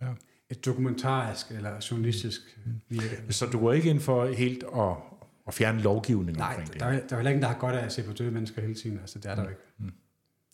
Ja. 0.00 0.12
et 0.50 0.64
dokumentarisk 0.64 1.50
eller 1.50 1.86
journalistisk 1.90 2.58
virke. 2.88 3.32
Så 3.32 3.46
du 3.46 3.60
går 3.60 3.72
ikke 3.72 3.90
ind 3.90 4.00
for 4.00 4.26
helt 4.26 4.64
at, 4.76 4.96
at 5.46 5.54
fjerne 5.54 5.82
lovgivningen 5.82 6.38
Nej, 6.38 6.48
omkring 6.48 6.72
det? 6.72 6.80
Nej, 6.80 6.92
der, 6.92 7.06
der 7.06 7.12
er 7.12 7.16
heller 7.16 7.30
ingen, 7.30 7.42
der 7.42 7.48
har 7.48 7.58
godt 7.58 7.76
af 7.76 7.84
at 7.84 7.92
se 7.92 8.02
på 8.02 8.12
døde 8.12 8.30
mennesker 8.30 8.62
hele 8.62 8.74
tiden. 8.74 8.98
Altså, 8.98 9.18
det 9.18 9.30
er 9.30 9.34
der 9.34 9.42
mm. 9.42 9.48
ikke. 9.48 9.62
Mm. 9.78 9.92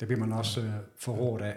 Det 0.01 0.09
bliver 0.09 0.21
man 0.21 0.33
også 0.33 0.61
uh, 0.61 0.67
forrådt 0.97 1.43
af. 1.43 1.57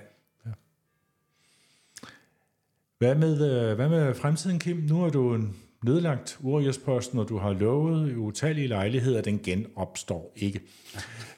Hvad 2.97 3.15
med, 3.15 3.69
øh, 3.69 3.75
hvad 3.75 3.89
med 3.89 4.15
fremtiden, 4.15 4.59
Kim? 4.59 4.77
Nu 4.77 5.01
har 5.01 5.09
du 5.09 5.39
nedlagt 5.83 6.37
Uriasposten, 6.41 7.19
og 7.19 7.29
du 7.29 7.37
har 7.37 7.53
lovet 7.53 8.11
i 8.11 8.15
utallige 8.15 8.67
lejligheder, 8.67 9.17
at 9.17 9.25
den 9.25 9.39
genopstår 9.39 10.33
ikke. 10.35 10.61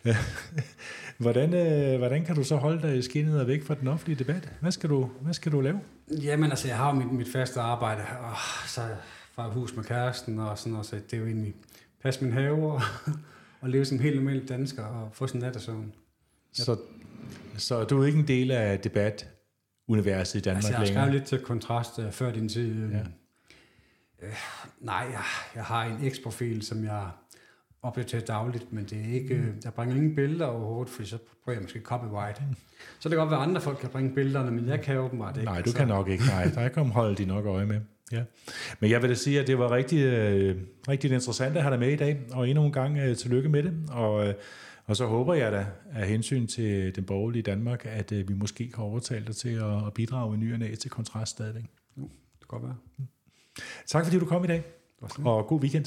hvordan, 1.17 1.53
øh, 1.53 1.97
hvordan 1.97 2.25
kan 2.25 2.35
du 2.35 2.43
så 2.43 2.55
holde 2.55 2.81
dig 2.81 2.97
i 2.97 3.01
skinnet 3.01 3.41
og 3.41 3.47
væk 3.47 3.63
fra 3.63 3.75
den 3.75 3.87
offentlige 3.87 4.19
debat? 4.19 4.51
Hvad 4.61 4.71
skal 4.71 4.89
du, 4.89 5.09
hvad 5.21 5.33
skal 5.33 5.51
du 5.51 5.61
lave? 5.61 5.79
Jamen 6.21 6.49
altså, 6.49 6.67
jeg 6.67 6.77
har 6.77 6.93
mit, 6.93 7.11
mit 7.11 7.31
faste 7.31 7.59
arbejde, 7.59 8.01
og 8.01 8.35
så 8.67 8.81
fra 9.31 9.49
hus 9.49 9.75
med 9.75 9.83
kæresten 9.83 10.39
og 10.39 10.57
sådan 10.57 10.71
noget, 10.71 10.85
så 10.85 10.95
det 10.95 11.13
er 11.13 11.17
jo 11.17 11.25
egentlig 11.25 11.53
passe 12.03 12.23
min 12.23 12.33
have 12.33 12.71
og, 12.71 12.81
og 13.61 13.69
leve 13.69 13.85
som 13.85 13.97
en 13.97 14.03
helt 14.03 14.15
almindelig 14.15 14.49
dansker 14.49 14.83
og 14.83 15.09
få 15.13 15.27
sådan 15.27 15.41
en 15.41 15.45
nattesøvn. 15.45 15.93
Så, 16.53 16.77
så 17.57 17.83
du 17.83 18.01
er 18.01 18.05
ikke 18.05 18.19
en 18.19 18.27
del 18.27 18.51
af 18.51 18.79
debat 18.79 19.29
universet 19.87 20.39
i 20.39 20.41
Danmark 20.41 20.63
altså, 20.63 20.73
jeg 20.73 20.85
længere? 20.85 21.03
Jeg 21.03 21.13
lidt 21.13 21.23
til 21.23 21.39
kontrast 21.39 21.99
uh, 21.99 22.11
før 22.11 22.31
din 22.31 22.49
tid. 22.49 22.91
Ja. 22.91 22.99
Uh, 24.27 24.33
nej, 24.79 25.07
jeg, 25.11 25.23
jeg 25.55 25.63
har 25.63 25.83
en 25.85 26.11
X-profil, 26.11 26.61
som 26.61 26.83
jeg 26.83 27.07
opdaterer 27.81 28.21
dagligt, 28.21 28.73
men 28.73 28.85
det 28.85 28.97
er 29.09 29.13
ikke, 29.13 29.35
mm. 29.35 29.61
jeg 29.63 29.73
bringer 29.73 29.95
ingen 29.95 30.15
billeder 30.15 30.45
overhovedet, 30.45 30.93
for 30.93 31.03
så 31.03 31.17
prøver 31.43 31.55
jeg 31.55 31.61
måske 31.61 31.79
copyright. 31.79 32.41
Mm. 32.49 32.55
Så 32.99 33.09
det 33.09 33.11
kan 33.11 33.17
godt 33.17 33.31
være, 33.31 33.39
at 33.39 33.47
andre 33.47 33.61
folk 33.61 33.77
kan 33.77 33.89
bringe 33.89 34.15
billederne, 34.15 34.51
men 34.51 34.67
jeg 34.67 34.81
kan 34.81 34.97
åbenbart 34.97 35.37
ikke. 35.37 35.45
Nej, 35.45 35.61
du 35.61 35.69
så. 35.69 35.77
kan 35.77 35.87
nok 35.87 36.09
ikke. 36.09 36.23
Nej, 36.25 36.43
der 36.55 36.67
kan 36.67 36.85
holde 36.85 37.15
de 37.15 37.25
nok 37.25 37.45
øje 37.45 37.65
med. 37.65 37.81
Ja, 38.11 38.23
men 38.79 38.91
jeg 38.91 39.01
vil 39.01 39.09
da 39.09 39.15
sige, 39.15 39.39
at 39.39 39.47
det 39.47 39.59
var 39.59 39.71
rigtig, 39.71 39.99
øh, 40.03 40.55
rigtig 40.87 41.11
interessant 41.11 41.57
at 41.57 41.63
have 41.63 41.71
dig 41.71 41.79
med 41.79 41.91
i 41.91 41.95
dag, 41.95 42.19
og 42.31 42.49
endnu 42.49 42.65
en 42.65 42.71
gang 42.71 42.97
øh, 42.97 43.17
tillykke 43.17 43.49
med 43.49 43.63
det, 43.63 43.73
og, 43.91 44.27
øh, 44.27 44.33
og 44.89 44.95
så 44.95 45.05
håber 45.05 45.33
jeg 45.33 45.51
da, 45.51 45.67
af 45.91 46.07
hensyn 46.07 46.47
til 46.47 46.95
den 46.95 47.03
borgerlige 47.03 47.43
Danmark, 47.43 47.85
at 47.85 48.11
øh, 48.11 48.29
vi 48.29 48.33
måske 48.33 48.71
kan 48.71 48.83
overtale 48.83 49.25
dig 49.25 49.35
til 49.35 49.49
at, 49.49 49.87
at 49.87 49.93
bidrage 49.93 50.35
i 50.35 50.37
ny 50.37 50.53
og 50.53 50.59
næ 50.59 50.75
til 50.75 50.91
kontrast 50.91 51.31
stadigvæk. 51.31 51.63
Jo, 51.97 52.03
det 52.03 52.39
kan 52.39 52.47
godt 52.47 52.63
være. 52.63 52.75
Tak 53.87 54.05
fordi 54.05 54.19
du 54.19 54.25
kom 54.25 54.43
i 54.43 54.47
dag, 54.47 54.63
og 55.17 55.47
god 55.47 55.61
weekend. 55.61 55.85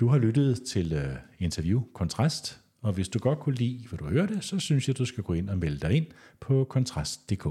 Du 0.00 0.08
har 0.08 0.18
lyttet 0.18 0.62
til 0.62 0.96
uh, 0.96 1.14
interview 1.38 1.82
Kontrast, 1.94 2.60
og 2.80 2.92
hvis 2.92 3.08
du 3.08 3.18
godt 3.18 3.38
kunne 3.38 3.54
lide, 3.54 3.88
hvad 3.88 3.98
du 3.98 4.04
hørte, 4.04 4.42
så 4.42 4.58
synes 4.58 4.88
jeg, 4.88 4.98
du 4.98 5.04
skal 5.04 5.24
gå 5.24 5.32
ind 5.32 5.50
og 5.50 5.58
melde 5.58 5.78
dig 5.78 5.92
ind 5.92 6.06
på 6.40 6.64
kontrast.dk. 6.64 7.46